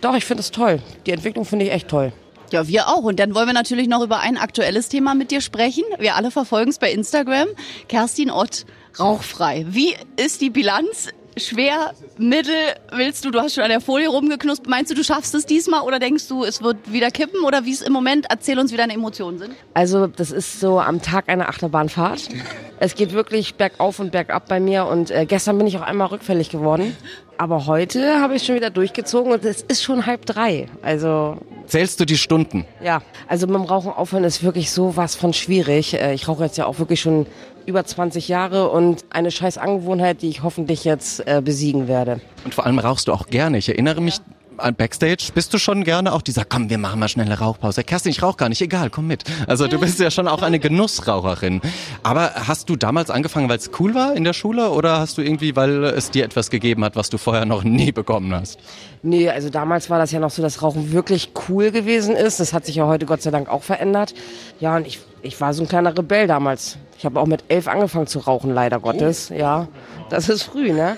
[0.00, 0.80] Doch, ich finde es toll.
[1.06, 2.12] Die Entwicklung finde ich echt toll.
[2.50, 3.02] Ja, wir auch.
[3.04, 5.84] Und dann wollen wir natürlich noch über ein aktuelles Thema mit dir sprechen.
[5.98, 7.48] Wir alle verfolgen es bei Instagram.
[7.88, 8.66] Kerstin Ott,
[8.98, 9.64] rauchfrei.
[9.68, 11.08] Wie ist die Bilanz?
[11.36, 12.54] Schwer, mittel,
[12.92, 14.68] willst du, du hast schon an der Folie rumgeknuspt.
[14.68, 17.42] Meinst du, du schaffst es diesmal oder denkst du, es wird wieder kippen?
[17.44, 19.50] Oder wie es im Moment, erzähl uns, wie deine Emotionen sind.
[19.74, 22.28] Also das ist so am Tag einer Achterbahnfahrt.
[22.78, 26.06] Es geht wirklich bergauf und bergab bei mir und äh, gestern bin ich auch einmal
[26.08, 26.96] rückfällig geworden.
[27.36, 30.66] Aber heute habe ich schon wieder durchgezogen und es ist schon halb drei.
[30.82, 32.64] Also Zählst du die Stunden?
[32.80, 35.94] ja, also mit dem Rauchen aufhören ist wirklich so was von schwierig.
[35.94, 37.26] Äh, Ich rauche jetzt ja auch wirklich schon
[37.66, 42.20] über 20 Jahre und eine scheiß Angewohnheit, die ich hoffentlich jetzt äh, besiegen werde.
[42.44, 43.58] Und vor allem rauchst du auch gerne.
[43.58, 44.20] Ich erinnere mich
[44.72, 45.30] Backstage.
[45.34, 47.84] Bist du schon gerne auch dieser, komm, wir machen mal schnell eine Rauchpause.
[47.84, 49.24] Kerstin, ich rauche gar nicht, egal, komm mit.
[49.46, 51.60] Also du bist ja schon auch eine Genussraucherin.
[52.02, 55.22] Aber hast du damals angefangen, weil es cool war in der Schule oder hast du
[55.22, 58.58] irgendwie, weil es dir etwas gegeben hat, was du vorher noch nie bekommen hast?
[59.02, 62.40] Nee, also damals war das ja noch so, dass Rauchen wirklich cool gewesen ist.
[62.40, 64.14] Das hat sich ja heute Gott sei Dank auch verändert.
[64.60, 66.78] Ja, und ich, ich war so ein kleiner Rebell damals.
[66.96, 69.28] Ich habe auch mit elf angefangen zu rauchen, leider Gottes.
[69.28, 69.68] Ja,
[70.08, 70.96] das ist früh, ne?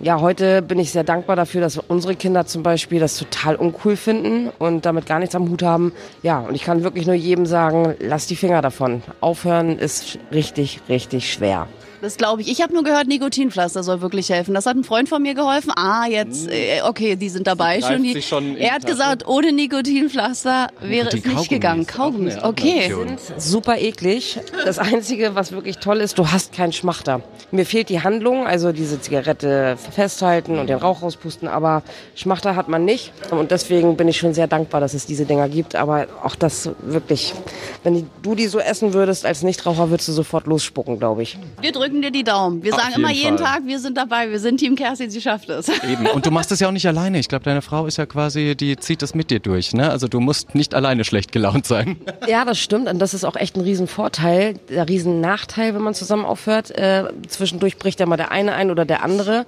[0.00, 3.96] Ja, heute bin ich sehr dankbar dafür, dass unsere Kinder zum Beispiel das total uncool
[3.96, 5.92] finden und damit gar nichts am Hut haben.
[6.22, 9.02] Ja, und ich kann wirklich nur jedem sagen, lass die Finger davon.
[9.20, 11.66] Aufhören ist richtig, richtig schwer.
[12.06, 12.48] Das glaube ich.
[12.48, 14.54] Ich habe nur gehört, Nikotinpflaster soll wirklich helfen.
[14.54, 15.72] Das hat ein Freund von mir geholfen.
[15.74, 18.04] Ah, jetzt, äh, okay, die sind dabei schon.
[18.04, 21.84] Die, schon er hat gesagt, ohne Nikotinpflaster wäre es nicht gegangen.
[21.84, 22.94] Kaugummis, okay.
[23.38, 24.38] Super eklig.
[24.64, 27.22] Das Einzige, was wirklich toll ist, du hast keinen Schmachter.
[27.50, 31.82] Mir fehlt die Handlung, also diese Zigarette festhalten und den Rauch rauspusten, aber
[32.14, 33.12] Schmachter hat man nicht.
[33.32, 35.74] Und deswegen bin ich schon sehr dankbar, dass es diese Dinger gibt.
[35.74, 37.34] Aber auch das wirklich,
[37.82, 41.36] wenn du die so essen würdest als Nichtraucher, würdest du sofort losspucken, glaube ich.
[41.60, 42.62] Wir drücken drücken dir die Daumen.
[42.62, 43.54] Wir Auf sagen immer jeden jeden Fall.
[43.54, 45.68] Tag, wir sind dabei, wir sind Team Kerstin, sie schafft es.
[45.68, 46.06] Eben.
[46.06, 47.18] Und du machst es ja auch nicht alleine.
[47.18, 49.72] Ich glaube, deine Frau ist ja quasi, die zieht das mit dir durch.
[49.72, 49.90] Ne?
[49.90, 51.96] Also du musst nicht alleine schlecht gelaunt sein.
[52.28, 52.88] Ja, das stimmt.
[52.88, 54.54] Und das ist auch echt ein Riesenvorteil.
[54.68, 56.70] Der Riesennachteil, wenn man zusammen aufhört.
[56.70, 59.46] Äh, zwischendurch bricht ja mal der eine ein oder der andere.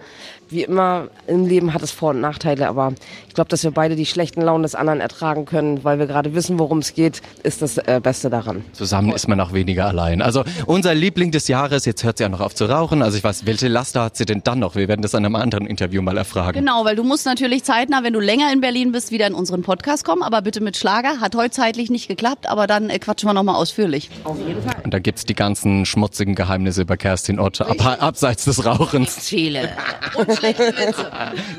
[0.51, 2.69] Wie immer im Leben hat es Vor- und Nachteile.
[2.69, 2.93] Aber
[3.27, 6.35] ich glaube, dass wir beide die schlechten Launen des anderen ertragen können, weil wir gerade
[6.35, 8.65] wissen, worum es geht, ist das äh, Beste daran.
[8.73, 10.23] Zusammen ist man auch weniger allein.
[10.23, 13.03] Also unser Liebling des Jahres, jetzt hört sie ja noch auf zu rauchen.
[13.03, 14.75] Also ich weiß, welche Laster hat sie denn dann noch?
[14.75, 16.59] Wir werden das an einem anderen Interview mal erfragen.
[16.59, 19.63] Genau, weil du musst natürlich zeitnah, wenn du länger in Berlin bist, wieder in unseren
[19.63, 21.21] Podcast kommen, aber bitte mit Schlager.
[21.21, 24.09] Hat heute zeitlich nicht geklappt, aber dann äh, quatschen wir nochmal ausführlich.
[24.25, 29.29] Und da gibt's die ganzen schmutzigen Geheimnisse über Kerstin Ott, ab, abseits des Rauchens.
[29.29, 29.69] Viele.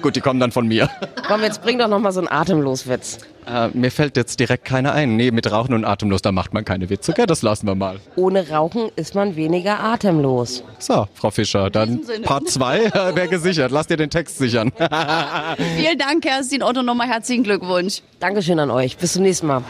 [0.01, 0.89] Gut, die kommen dann von mir.
[1.27, 3.19] Komm, jetzt bring doch noch mal so einen Atemloswitz.
[3.49, 5.15] Äh, mir fällt jetzt direkt keiner ein.
[5.15, 7.13] Nee, mit Rauchen und Atemlos, da macht man keine Witze.
[7.13, 7.25] Gell?
[7.25, 7.99] Das lassen wir mal.
[8.15, 10.63] Ohne Rauchen ist man weniger atemlos.
[10.77, 12.01] So, Frau Fischer, dann.
[12.23, 13.71] Part 2 wäre gesichert.
[13.71, 14.71] Lass dir den Text sichern.
[15.77, 18.01] Vielen Dank, Kerstin Otto, nochmal herzlichen Glückwunsch.
[18.19, 18.97] Dankeschön an euch.
[18.97, 19.63] Bis zum nächsten Mal.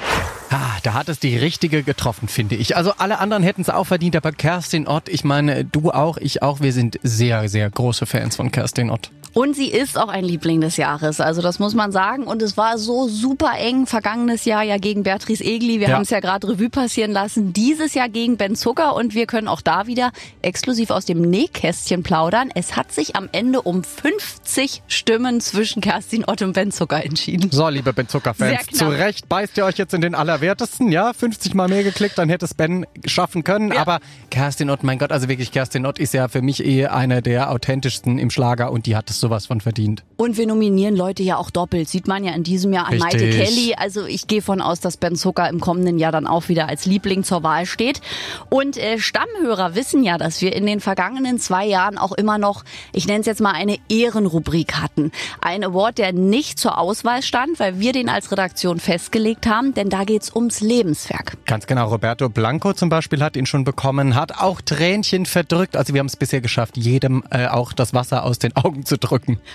[0.50, 2.76] Ah, da hat es die richtige getroffen, finde ich.
[2.76, 6.42] Also alle anderen hätten es auch verdient, aber Kerstin Ott, ich meine, du auch, ich
[6.42, 9.12] auch, wir sind sehr, sehr große Fans von Kerstin Ott.
[9.34, 12.24] Und sie ist auch ein Liebling des Jahres, also das muss man sagen.
[12.24, 15.80] Und es war so super eng vergangenes Jahr ja gegen Beatrice Egli.
[15.80, 15.96] Wir Ja.
[15.96, 17.54] haben es ja gerade Revue passieren lassen.
[17.54, 20.12] Dieses Jahr gegen Ben Zucker und wir können auch da wieder
[20.42, 22.50] exklusiv aus dem Nähkästchen plaudern.
[22.56, 27.50] Es hat sich am Ende um 50 Stimmen zwischen Kerstin Ott und Ben Zucker entschieden.
[27.52, 31.14] So, liebe Ben Zucker-Fans, zu Recht beißt ihr euch jetzt in den Allerwertesten, ja?
[31.14, 33.72] 50 Mal mehr geklickt, dann hätte es Ben schaffen können.
[33.72, 33.82] Ja.
[33.82, 34.00] Aber
[34.32, 37.52] Kerstin Ott, mein Gott, also wirklich, Kerstin Ott ist ja für mich eh eine der
[37.52, 40.04] authentischsten im Schlager und die hat es sowas von verdient.
[40.18, 41.90] Und wir nominieren Leute ja auch doppelt.
[41.90, 43.22] Sieht man ja in diesem Jahr an Richtig.
[43.22, 43.76] Maite Kelly.
[43.76, 46.86] Also ich gehe von aus, dass Ben Zucker im kommenden Jahr dann auch wieder als
[46.86, 48.02] Liebling zur Wahl steht.
[48.50, 52.64] Und äh, Stammhörer wissen ja, dass wir in den vergangenen zwei Jahren auch immer noch,
[52.94, 55.12] ich nenne es jetzt mal eine Ehrenrubrik hatten.
[55.42, 59.90] Ein Award, der nicht zur Auswahl stand, weil wir den als Redaktion festgelegt haben, denn
[59.90, 61.38] da geht's ums Lebenswerk.
[61.46, 65.76] Ganz genau, Roberto Blanco zum Beispiel hat ihn schon bekommen, hat auch Tränchen verdrückt.
[65.76, 68.98] Also wir haben es bisher geschafft, jedem äh, auch das Wasser aus den Augen zu
[68.98, 69.09] drücken.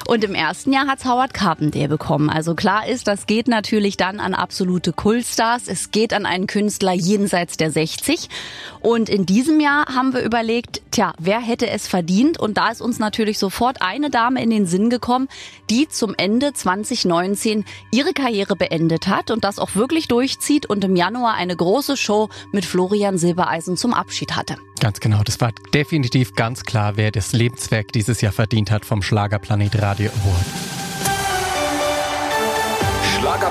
[0.07, 2.31] Und im ersten Jahr hat's Howard Carpendale bekommen.
[2.31, 5.69] Also klar ist, das geht natürlich dann an absolute Kultstars.
[5.69, 8.29] Es geht an einen Künstler jenseits der 60.
[8.81, 12.39] Und in diesem Jahr haben wir überlegt, tja, wer hätte es verdient?
[12.39, 15.29] Und da ist uns natürlich sofort eine Dame in den Sinn gekommen,
[15.71, 20.97] die zum Ende 2019 ihre Karriere beendet hat und das auch wirklich durchzieht und im
[20.97, 24.57] Januar eine große Show mit Florian Silbereisen zum Abschied hatte.
[24.81, 29.03] Ganz genau, das war definitiv ganz klar, wer das Lebenswerk dieses Jahr verdient hat vom
[29.03, 30.84] Schlagerplanet Radio Award.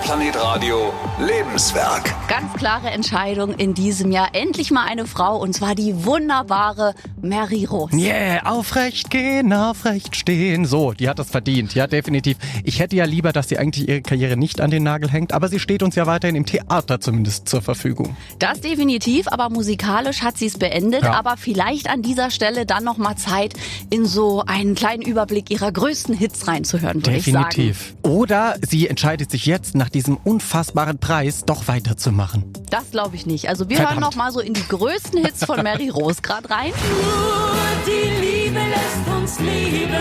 [0.04, 2.14] Schlagerplanet Radio Lebenswerk.
[2.28, 4.30] Ganz klare Entscheidung in diesem Jahr.
[4.34, 7.96] Endlich mal eine Frau und zwar die wunderbare Mary Rose.
[7.96, 10.66] Yeah, aufrecht gehen, aufrecht stehen.
[10.66, 11.74] So, die hat das verdient.
[11.74, 12.38] Ja, definitiv.
[12.64, 15.48] Ich hätte ja lieber, dass sie eigentlich ihre Karriere nicht an den Nagel hängt, aber
[15.48, 18.18] sie steht uns ja weiterhin im Theater zumindest zur Verfügung.
[18.40, 21.04] Das definitiv, aber musikalisch hat sie es beendet.
[21.04, 21.14] Ja.
[21.14, 23.54] Aber vielleicht an dieser Stelle dann noch mal Zeit,
[23.90, 27.50] in so einen kleinen Überblick ihrer größten Hits reinzuhören, würde ich sagen.
[27.50, 27.96] Definitiv.
[28.02, 32.52] Oder sie entscheidet sich jetzt nach diesem unfassbaren Preis doch weiterzumachen.
[32.70, 33.50] Das glaube ich nicht.
[33.50, 33.96] Also wir Verdammt.
[33.96, 36.72] hören noch mal so in die größten Hits von Mary Rose gerade rein.
[36.72, 39.94] Nur die Liebe lässt uns lieben.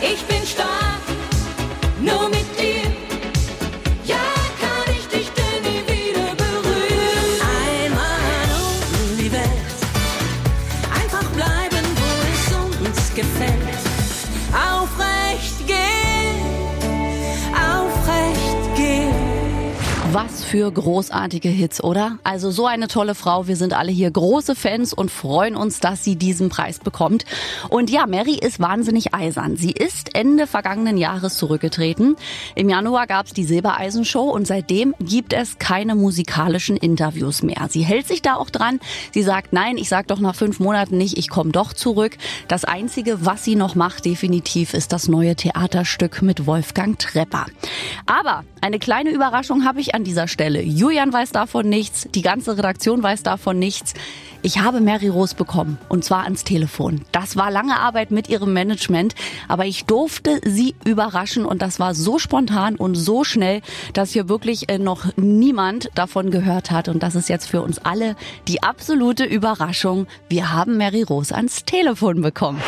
[0.00, 0.91] Ich bin stark,
[20.52, 22.18] für großartige Hits, oder?
[22.24, 23.46] Also so eine tolle Frau.
[23.48, 27.24] Wir sind alle hier große Fans und freuen uns, dass sie diesen Preis bekommt.
[27.70, 29.56] Und ja, Mary ist wahnsinnig eisern.
[29.56, 32.16] Sie ist Ende vergangenen Jahres zurückgetreten.
[32.54, 37.68] Im Januar gab es die Silbereisen-Show und seitdem gibt es keine musikalischen Interviews mehr.
[37.70, 38.78] Sie hält sich da auch dran.
[39.10, 42.18] Sie sagt, nein, ich sag doch nach fünf Monaten nicht, ich komme doch zurück.
[42.48, 47.46] Das Einzige, was sie noch macht, definitiv, ist das neue Theaterstück mit Wolfgang Trepper.
[48.04, 50.41] Aber eine kleine Überraschung habe ich an dieser Stelle.
[50.50, 53.94] Julian weiß davon nichts, die ganze Redaktion weiß davon nichts.
[54.44, 57.02] Ich habe Mary Rose bekommen und zwar ans Telefon.
[57.12, 59.14] Das war lange Arbeit mit ihrem Management,
[59.46, 63.62] aber ich durfte sie überraschen und das war so spontan und so schnell,
[63.92, 67.78] dass hier wirklich äh, noch niemand davon gehört hat und das ist jetzt für uns
[67.78, 68.16] alle
[68.48, 70.08] die absolute Überraschung.
[70.28, 72.60] Wir haben Mary Rose ans Telefon bekommen.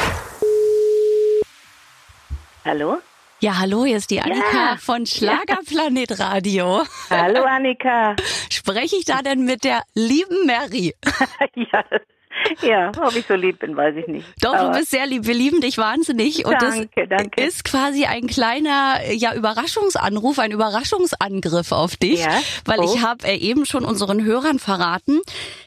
[2.64, 2.98] Hallo?
[3.44, 4.76] Ja, hallo, hier ist die Annika Ja.
[4.78, 6.82] von Schlagerplanet Radio.
[7.10, 8.16] Hallo Annika.
[8.50, 10.94] Spreche ich da denn mit der lieben Mary?
[11.54, 12.00] ja, das,
[12.62, 14.26] Ja, ob ich so lieb bin, weiß ich nicht.
[14.40, 15.26] Doch, Aber du bist sehr lieb.
[15.26, 16.44] Wir lieben dich wahnsinnig.
[16.46, 17.42] Und Danke, das danke.
[17.42, 22.20] ist quasi ein kleiner ja, Überraschungsanruf, ein Überraschungsangriff auf dich.
[22.20, 22.38] Ja?
[22.64, 22.92] Weil Oh.
[22.94, 25.20] ich habe äh, eben schon unseren Hörern verraten,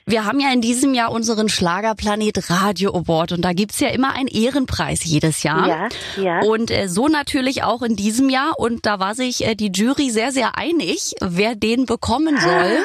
[0.05, 4.13] wir haben ja in diesem Jahr unseren Schlagerplanet Radio Award und da gibt's ja immer
[4.13, 5.67] einen Ehrenpreis jedes Jahr.
[5.67, 5.89] Ja,
[6.21, 6.39] ja.
[6.41, 8.57] Und äh, so natürlich auch in diesem Jahr.
[8.57, 12.77] Und da war sich äh, die Jury sehr, sehr einig, wer den bekommen soll.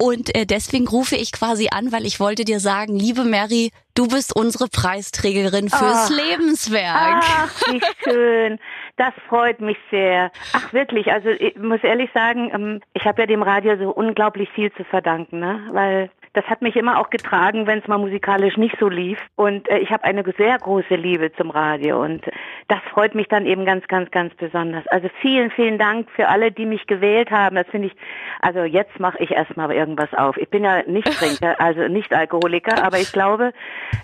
[0.00, 4.08] Und äh, deswegen rufe ich quasi an, weil ich wollte dir sagen, liebe Mary, du
[4.08, 6.10] bist unsere Preisträgerin fürs Ach.
[6.10, 7.22] Lebenswerk.
[7.22, 8.58] Ach, wie schön.
[8.96, 10.32] Das freut mich sehr.
[10.52, 11.12] Ach, wirklich.
[11.12, 14.84] Also ich muss ehrlich sagen, ähm, ich habe ja dem Radio so unglaublich viel zu
[14.84, 15.68] verdanken, ne?
[15.70, 19.18] Weil das hat mich immer auch getragen, wenn es mal musikalisch nicht so lief.
[19.36, 22.24] Und äh, ich habe eine sehr große Liebe zum Radio und
[22.68, 24.86] das freut mich dann eben ganz, ganz, ganz besonders.
[24.88, 27.54] Also vielen, vielen Dank für alle, die mich gewählt haben.
[27.54, 27.94] Das finde ich,
[28.40, 30.36] also jetzt mache ich erstmal irgendwas auf.
[30.36, 33.52] Ich bin ja nicht Trinker, also nicht Alkoholiker, aber ich glaube,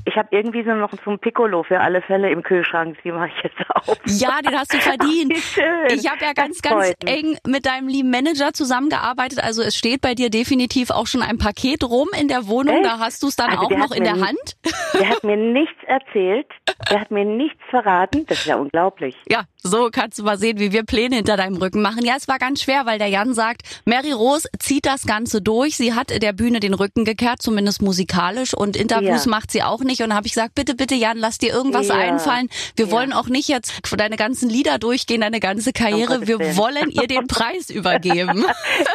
[0.05, 2.97] ich habe irgendwie so noch so ein Piccolo für alle Fälle im Kühlschrank.
[3.03, 3.97] Die mache ich jetzt auf.
[4.07, 5.37] Ja, den hast du verdient.
[5.37, 5.65] Schön.
[5.89, 9.43] Ich habe ja ganz, ganz eng mit deinem lieben Manager zusammengearbeitet.
[9.43, 12.77] Also es steht bei dir definitiv auch schon ein Paket rum in der Wohnung.
[12.77, 12.87] Echt?
[12.87, 14.57] Da hast du es dann Also auch noch in der Hand.
[14.95, 16.47] Der hat mir nichts erzählt.
[16.91, 18.27] Der hat mir nichts verraten.
[18.27, 19.17] Das ist ja unglaublich.
[19.29, 22.05] Ja, so kannst du mal sehen, wie wir Pläne hinter deinem Rücken machen.
[22.05, 25.77] Ja, es war ganz schwer, weil der Jan sagt, Mary Rose zieht das Ganze durch.
[25.77, 28.53] Sie hat der Bühne den Rücken gekehrt, zumindest musikalisch.
[28.55, 29.31] Und Interviews Ja.
[29.31, 30.03] macht sie auch nicht.
[30.03, 31.95] Und da habe ich gesagt, bitte, bitte, Jan, lass dir irgendwas Ja.
[31.95, 32.49] einfallen.
[32.77, 32.93] Wir Ja.
[32.93, 36.15] wollen auch nicht jetzt deine ganzen Lieder durchgehen, deine ganze Karriere.
[36.15, 36.57] Gottes Wir Willen.
[36.57, 38.45] wollen ihr den Preis übergeben.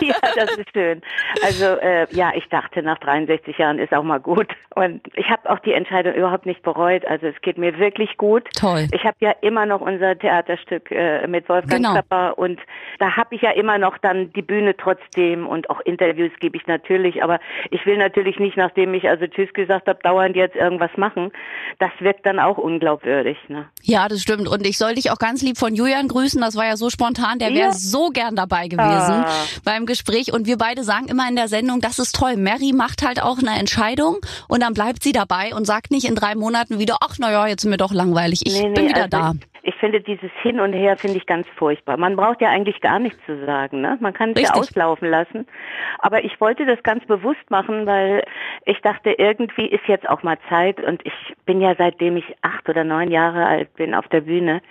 [0.01, 1.01] ja, das ist schön.
[1.43, 4.47] Also äh, ja, ich dachte, nach 63 Jahren ist auch mal gut.
[4.76, 7.05] Und ich habe auch die Entscheidung überhaupt nicht bereut.
[7.07, 8.43] Also es geht mir wirklich gut.
[8.59, 8.88] Toll.
[8.91, 11.93] Ich habe ja immer noch unser Theaterstück äh, mit Wolfgang Genau.
[11.93, 12.59] Klapper und
[12.99, 16.68] da habe ich ja immer noch dann die Bühne trotzdem und auch Interviews gebe ich
[16.68, 17.24] natürlich.
[17.24, 17.39] Aber
[17.72, 21.32] ich will natürlich nicht, nachdem ich also Tschüss gesagt habe, dauernd jetzt irgendwas machen.
[21.80, 23.38] Das wirkt dann auch unglaubwürdig.
[23.47, 23.68] Ne?
[23.84, 24.47] Ja, das stimmt.
[24.47, 26.39] Und ich soll dich auch ganz lieb von Julian grüßen.
[26.41, 27.39] Das war ja so spontan.
[27.39, 27.72] Der wäre Ja.
[27.72, 29.32] so gern dabei gewesen Ah.
[29.63, 30.34] beim Gespräch.
[30.34, 32.36] Und wir beide sagen immer in der Sendung, das ist toll.
[32.38, 36.15] Mary macht halt auch eine Entscheidung und dann bleibt sie dabei und sagt nicht in
[36.15, 38.41] drei Monaten wieder, ach na ja, jetzt ist mir doch langweilig.
[38.45, 39.33] Ich Nee, nee, bin wieder also da.
[39.63, 41.97] Ich, ich finde dieses Hin und Her finde ich ganz furchtbar.
[41.97, 43.97] Man braucht ja eigentlich gar nichts zu sagen, ne?
[43.99, 45.47] Man kann es ja auslaufen lassen.
[45.99, 48.23] Aber ich wollte das ganz bewusst machen, weil
[48.65, 51.13] ich dachte, irgendwie ist jetzt auch mal Zeit und ich
[51.45, 54.61] bin ja seitdem ich acht oder neun Jahre alt bin auf der Bühne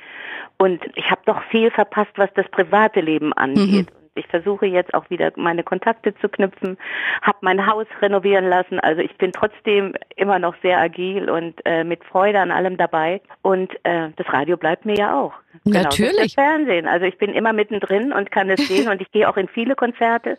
[0.59, 3.89] und ich habe doch viel verpasst, was das private Leben angeht.
[3.91, 6.79] Und Ich versuche jetzt auch wieder meine Kontakte zu knüpfen,
[7.23, 8.79] habe mein Haus renovieren lassen.
[8.81, 13.21] Also ich bin trotzdem immer noch sehr agil und äh, mit Freude an allem dabei.
[13.43, 15.33] Und äh, das Radio bleibt mir ja auch.
[15.65, 16.35] Genauso Natürlich.
[16.35, 16.87] Das Fernsehen.
[16.87, 19.75] Also ich bin immer mittendrin und kann es sehen und ich gehe auch in viele
[19.75, 20.39] Konzerte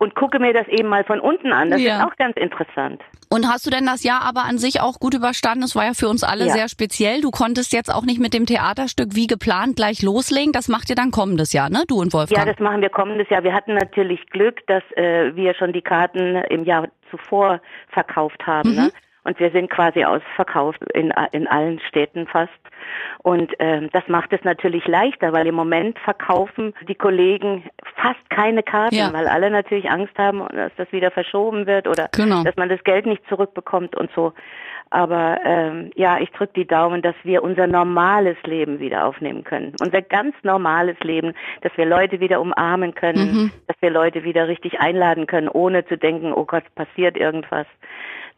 [0.00, 1.70] und gucke mir das eben mal von unten an.
[1.70, 1.98] Das Ja.
[1.98, 3.02] ist auch ganz interessant.
[3.28, 5.62] Und hast du denn das Jahr aber an sich auch gut überstanden?
[5.62, 6.52] Es war ja für uns alle Ja.
[6.52, 7.20] sehr speziell.
[7.20, 10.52] Du konntest jetzt auch nicht mit dem Theaterstück wie geplant gleich loslegen.
[10.52, 11.84] Das macht ihr dann kommendes Jahr, ne?
[11.86, 12.46] Du und Ja, Wolfgang.
[12.48, 13.44] das machen wir kommendes Jahr.
[13.44, 18.74] Wir hatten natürlich Glück, dass äh, wir schon die Karten im Jahr zuvor verkauft haben.
[18.74, 18.90] Ne?
[19.24, 22.50] Und wir sind quasi ausverkauft in, in allen Städten fast.
[23.22, 27.64] Und ähm, das macht es natürlich leichter, weil im Moment verkaufen die Kollegen
[27.96, 29.12] fast keine Karten, Ja.
[29.12, 32.42] weil alle natürlich Angst haben, dass das wieder verschoben wird oder Genau.
[32.44, 34.32] dass man das Geld nicht zurückbekommt und so.
[34.92, 39.74] Aber ähm, ja, ich drücke die Daumen, dass wir unser normales Leben wieder aufnehmen können.
[39.80, 44.80] Unser ganz normales Leben, dass wir Leute wieder umarmen können, dass wir Leute wieder richtig
[44.80, 47.66] einladen können, ohne zu denken, oh Gott, passiert irgendwas.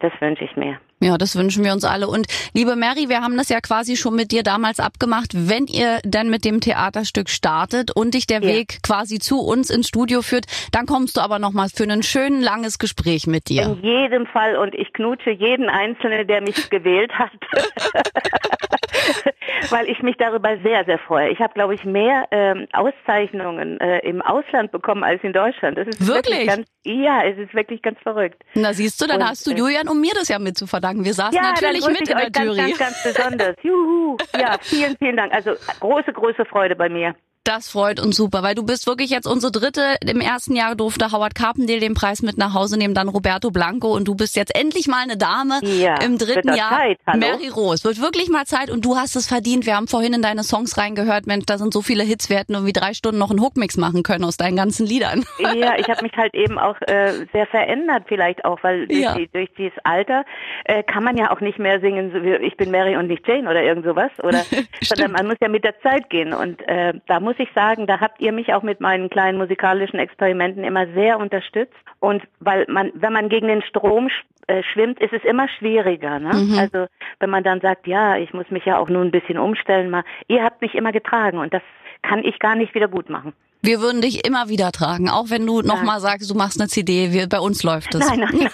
[0.03, 0.79] Das wünsche ich mir.
[1.01, 2.09] Ja, das wünschen wir uns alle.
[2.09, 5.31] Und liebe Mary, wir haben das ja quasi schon mit dir damals abgemacht.
[5.35, 8.49] Wenn ihr dann mit dem Theaterstück startet und dich der Ja.
[8.49, 12.41] Weg quasi zu uns ins Studio führt, dann kommst du aber nochmal für ein schön
[12.41, 13.63] langes Gespräch mit dir.
[13.63, 17.31] In jedem Fall und ich knutsche jeden Einzelnen, der mich gewählt hat,
[19.71, 21.31] weil ich mich darüber sehr, sehr freue.
[21.31, 25.79] Ich habe, glaube ich, mehr ähm, Auszeichnungen äh, im Ausland bekommen als in Deutschland.
[25.79, 26.47] Das ist Wirklich?
[26.47, 28.43] ganz, ja, es ist wirklich ganz verrückt.
[28.55, 30.67] Na siehst du, dann Und, hast du äh, Julian und mir das ja mit zu
[30.67, 31.05] verdanken.
[31.05, 32.57] Wir saßen Ja, natürlich mit in der euch ganz, Jury.
[32.73, 33.57] ganz, ganz besonders.
[33.63, 34.17] Juhu.
[34.39, 35.33] Ja, vielen, vielen Dank.
[35.35, 37.15] Also große, große Freude bei mir.
[37.45, 39.97] Das freut uns super, weil du bist wirklich jetzt unsere dritte.
[40.07, 43.93] Im ersten Jahr durfte Howard Carpendale den Preis mit nach Hause nehmen, dann Roberto Blanco
[43.97, 46.71] und du bist jetzt endlich mal eine Dame Ja, im dritten Jahr.
[46.79, 46.99] Zeit?
[47.17, 49.67] Mary Rose, wird wirklich mal Zeit und du hast es verdient.
[49.67, 52.53] Wir haben vorhin in deine Songs reingehört, Mensch, da sind so viele Hits, wir hätten
[52.55, 55.25] irgendwie drei Stunden noch einen Hookmix machen können aus deinen ganzen Liedern.
[55.55, 59.15] Ja, ich habe mich halt eben auch äh, sehr verändert vielleicht auch, weil durch, Ja.
[59.17, 60.25] die, durch dieses Alter
[60.65, 63.27] äh, kann man ja auch nicht mehr singen, so wie ich bin Mary und nicht
[63.27, 64.43] Jane oder irgend sowas, oder
[64.83, 67.87] sondern man muss ja mit der Zeit gehen und äh, da muss muss ich sagen,
[67.87, 71.73] da habt ihr mich auch mit meinen kleinen musikalischen Experimenten immer sehr unterstützt.
[71.99, 74.11] Und weil man, wenn man gegen den Strom
[74.49, 76.19] äh, schwimmt, ist es immer schwieriger.
[76.19, 76.31] Ne?
[76.59, 76.87] Also
[77.21, 80.05] wenn man dann sagt, ja, ich muss mich ja auch nur ein bisschen umstellen, mal,
[80.29, 81.63] ihr habt mich immer getragen und das
[82.03, 83.33] kann ich gar nicht wieder gut machen.
[83.65, 87.13] Wir würden dich immer wieder tragen, auch wenn du nochmal sagst, du machst eine CD,
[87.13, 88.09] wir, bei uns läuft es.
[88.09, 88.51] Nein, nein,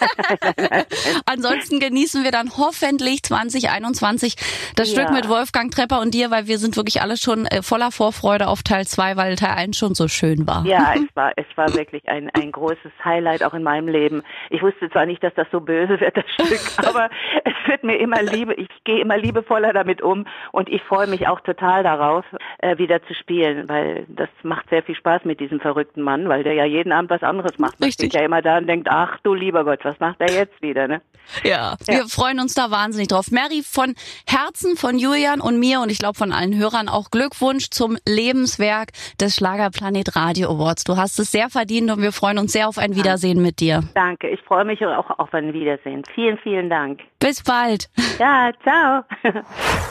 [0.71, 0.85] nein.
[1.25, 4.37] Ansonsten genießen wir dann hoffentlich 2021
[4.77, 5.01] das Ja.
[5.01, 8.49] Stück mit Wolfgang Trepper und dir, weil wir sind wirklich alle schon äh, voller Vorfreude
[8.49, 10.67] auf Teil 2, weil Teil 1 schon so schön war.
[10.67, 14.23] Ja, es war, es war wirklich ein, ein großes Highlight auch in meinem Leben.
[14.51, 17.09] Ich wusste zwar nicht, dass das so böse wird, das Stück, aber
[17.45, 21.29] es wird mir immer liebe, ich gehe immer liebevoller damit um und ich freue mich
[21.29, 22.27] auch total darauf,
[22.59, 26.43] äh, wieder zu spielen, weil das macht sehr viel Spaß mit diesem verrückten Mann, weil
[26.43, 27.81] der ja jeden Abend was anderes macht.
[27.81, 28.11] Man Richtig.
[28.11, 30.87] steht ja immer da und denkt, ach du lieber Gott, was macht er jetzt wieder,
[30.87, 31.01] ne?
[31.45, 33.31] Ja, wir freuen uns da wahnsinnig drauf.
[33.31, 33.95] Mary, von
[34.27, 38.91] Herzen von Julian und mir und ich glaube von allen Hörern auch Glückwunsch zum Lebenswerk
[39.21, 40.85] des Schlagerplanet Radio Awards.
[40.85, 43.85] Du hast es sehr verdient und wir freuen uns sehr auf ein Wiedersehen mit dir.
[43.95, 46.03] Danke, ich freue mich auch auf ein Wiedersehen.
[46.15, 47.01] Vielen, vielen Dank.
[47.19, 47.89] Bis bald.
[48.19, 49.03] Ja, ciao.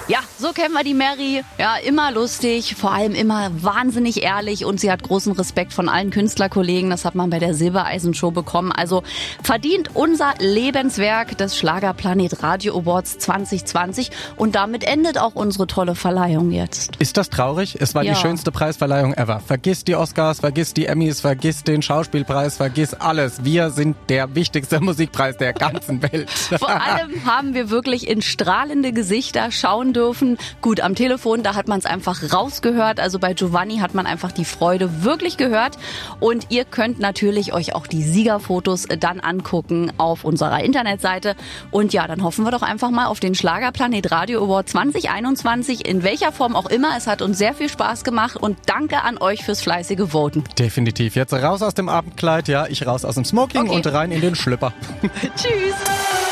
[0.08, 1.44] Ja, so kennen wir die Mary.
[1.58, 6.10] Ja, immer lustig, vor allem immer wahnsinnig ehrlich und sie hat großen Respekt von allen
[6.12, 6.90] Künstlerkollegen.
[6.90, 8.72] Das hat man bei der Silbereisen-Show bekommen.
[8.72, 9.04] Also
[9.44, 16.52] verdient unser Lebenswerk des Schlagerplanet Radio Awards 2020 und damit endet auch unsere tolle Verleihung
[16.52, 16.96] jetzt.
[16.98, 17.78] Ist das traurig?
[17.80, 18.14] Es war Ja.
[18.14, 19.40] die schönste Preisverleihung ever.
[19.40, 23.44] Vergiss die Oscars, vergiss die Emmys, vergiss den Schauspielpreis, vergiss alles.
[23.44, 26.30] Wir sind der wichtigste Musikpreis der ganzen Welt.
[26.60, 30.38] Vor allem haben wir wirklich in strahlende Gesichter schauen dürfen.
[30.62, 33.00] Gut, am Telefon, da hat man es einfach rausgehört.
[33.00, 35.78] Also bei Giovanni hat man einfach die Freude wirklich gehört.
[36.20, 41.36] Und ihr könnt natürlich euch auch die Siegerfotos äh, dann angucken auf unserer Internetseite.
[41.72, 46.04] Und ja, dann hoffen wir doch einfach mal auf den Schlagerplanet Radio Award 2021, in
[46.04, 46.96] welcher Form auch immer.
[46.98, 50.44] Es hat uns sehr viel Spaß gemacht und danke an euch fürs fleißige Voten.
[50.58, 51.16] Definitiv.
[51.16, 53.76] Jetzt raus aus dem Abendkleid, ja, ich raus aus dem Smoking Okay.
[53.76, 54.74] und rein in den Schlüpper.
[55.36, 56.27] Tschüss!